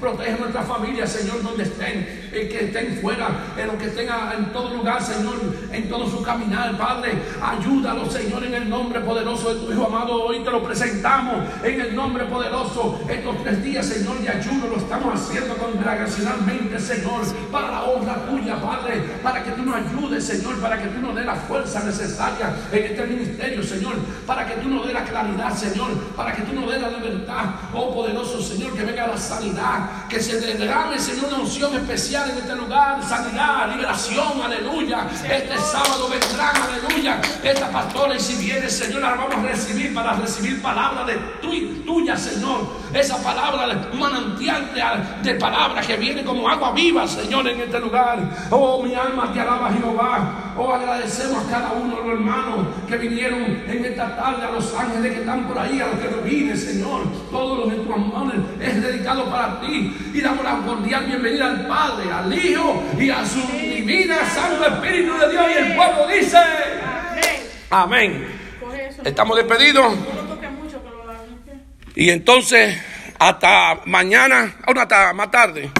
proteja 0.00 0.34
a 0.36 0.38
nuestra 0.38 0.62
familia, 0.62 1.06
Señor, 1.06 1.42
donde 1.42 1.64
estén, 1.64 2.28
eh, 2.32 2.48
que 2.50 2.66
estén 2.66 2.98
fuera, 3.00 3.28
en 3.56 3.66
lo 3.66 3.78
que 3.78 3.86
estén 3.86 4.08
a- 4.10 4.34
en 4.36 4.52
todo 4.52 4.74
lugar, 4.74 5.02
Señor, 5.02 5.34
en 5.72 5.88
todo 5.88 6.08
su 6.08 6.22
caminar, 6.22 6.76
Padre. 6.76 7.12
Ayúdalos, 7.42 8.12
Señor, 8.12 8.44
en 8.44 8.54
el 8.54 8.68
nombre 8.68 9.00
poderoso 9.00 9.54
de 9.54 9.60
tu 9.66 9.72
Hijo 9.72 9.86
amado. 9.86 10.24
Hoy 10.24 10.40
te 10.40 10.50
lo 10.50 10.62
presentamos 10.62 11.44
en 11.62 11.80
el 11.80 11.94
nombre 11.94 12.24
poderoso. 12.24 13.00
Estos 13.08 13.42
tres 13.42 13.62
días, 13.62 13.86
Señor, 13.86 14.18
de 14.18 14.28
ayuno 14.28 14.66
lo 14.68 14.76
estamos 14.76 15.14
haciendo 15.20 15.54
congregacionalmente, 15.56 16.78
Señor, 16.78 17.22
para 17.50 17.70
la 17.70 17.82
honra 17.84 18.26
tuya, 18.26 18.60
Padre, 18.60 19.02
para 19.22 19.42
que 19.42 19.50
tú 19.52 19.62
nos 19.62 19.76
ayudes, 19.76 20.24
Señor, 20.24 20.56
para 20.60 20.80
que 20.80 20.88
tú 20.88 21.00
nos 21.00 21.14
dé 21.14 21.24
la 21.24 21.34
fuerza 21.34 21.82
necesaria 21.84 22.54
en 22.72 22.84
este 22.84 23.06
ministerio, 23.06 23.62
Señor, 23.62 23.94
para 24.26 24.46
que 24.46 24.54
tú 24.60 24.68
nos 24.68 24.86
dé 24.86 24.92
la 24.92 25.04
claridad, 25.04 25.54
Señor, 25.54 25.90
para 26.16 26.34
que 26.34 26.42
tú 26.42 26.52
nos 26.52 26.70
dé 26.70 26.78
la 26.78 26.88
libertad, 26.90 27.44
oh 27.72 27.94
poderoso 27.94 28.40
Señor, 28.40 28.72
que 28.74 28.84
venga 28.84 29.06
la 29.06 29.16
sanidad, 29.24 30.06
que 30.08 30.20
se 30.20 30.38
derrame, 30.40 30.98
Señor, 30.98 31.26
una 31.28 31.38
unción 31.38 31.74
especial 31.74 32.30
en 32.30 32.38
este 32.38 32.54
lugar, 32.54 33.02
sanidad, 33.02 33.70
liberación, 33.74 34.40
aleluya. 34.44 35.06
Este 35.28 35.56
sábado 35.58 36.08
vendrán, 36.08 36.54
aleluya, 36.56 37.20
esta 37.42 37.68
pastora, 37.70 38.14
y 38.16 38.20
si 38.20 38.34
viene, 38.44 38.68
Señor, 38.70 39.00
la 39.02 39.14
vamos 39.14 39.34
a 39.36 39.42
recibir 39.42 39.92
para 39.94 40.12
recibir 40.14 40.62
palabra 40.62 41.04
de 41.04 41.14
tu- 41.40 41.82
tuya, 41.84 42.16
Señor, 42.16 42.66
esa 42.92 43.16
palabra, 43.22 43.88
un 43.92 43.98
manantial 43.98 44.70
de, 44.74 45.30
de 45.32 45.38
palabras 45.38 45.86
que 45.86 45.96
viene 45.96 46.24
como 46.24 46.48
agua 46.48 46.72
viva, 46.72 47.06
Señor, 47.06 47.46
en 47.48 47.60
este 47.60 47.78
lugar. 47.80 48.18
Oh, 48.50 48.82
mi 48.82 48.94
alma 48.94 49.32
te 49.32 49.40
alaba, 49.40 49.70
Jehová. 49.72 50.52
Oh, 50.56 50.72
agradecemos 50.72 51.44
a 51.46 51.50
cada 51.50 51.72
uno 51.72 51.96
de 51.96 52.02
los 52.02 52.12
hermanos 52.14 52.66
que 52.88 52.96
vinieron 52.96 53.42
en 53.42 53.84
esta 53.84 54.14
tarde, 54.16 54.44
a 54.46 54.50
los 54.52 54.72
ángeles 54.74 55.12
que 55.14 55.20
están 55.20 55.46
por 55.48 55.58
ahí, 55.58 55.80
a 55.80 55.86
los 55.88 55.98
que 55.98 56.08
vienen, 56.28 56.56
Señor. 56.56 57.02
Todos 57.34 57.58
los 57.58 57.70
de 57.70 57.76
tus 57.78 57.96
manos 57.96 58.32
es 58.60 58.80
dedicado 58.80 59.28
para 59.28 59.60
ti. 59.60 59.92
Y 60.14 60.20
damos 60.20 60.44
la 60.44 60.56
cordial 60.58 61.04
bienvenida 61.04 61.46
al 61.46 61.66
Padre, 61.66 62.12
al 62.12 62.32
Hijo 62.32 62.80
y 62.96 63.10
a 63.10 63.26
su 63.26 63.40
divina 63.48 64.18
Santo 64.24 64.64
Espíritu 64.64 65.12
de 65.18 65.30
Dios. 65.32 65.44
Y 65.52 65.58
el 65.58 65.74
pueblo 65.74 66.06
dice: 66.06 66.38
Amén. 67.70 68.24
Estamos 69.02 69.36
despedidos. 69.36 69.94
Y 71.96 72.10
entonces, 72.10 72.80
hasta 73.18 73.80
mañana, 73.86 74.54
o 74.68 74.78
hasta 74.78 75.12
más 75.12 75.28
tarde. 75.32 75.72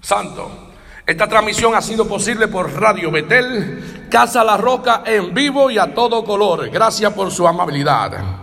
Santo. 0.00 0.68
Esta 1.04 1.26
transmisión 1.26 1.74
ha 1.74 1.82
sido 1.82 2.06
posible 2.06 2.46
por 2.46 2.72
Radio 2.80 3.10
Betel, 3.10 4.06
Casa 4.08 4.44
La 4.44 4.56
Roca 4.56 5.02
en 5.04 5.34
vivo 5.34 5.72
y 5.72 5.78
a 5.78 5.92
todo 5.92 6.22
color. 6.22 6.70
Gracias 6.70 7.12
por 7.14 7.32
su 7.32 7.48
amabilidad. 7.48 8.39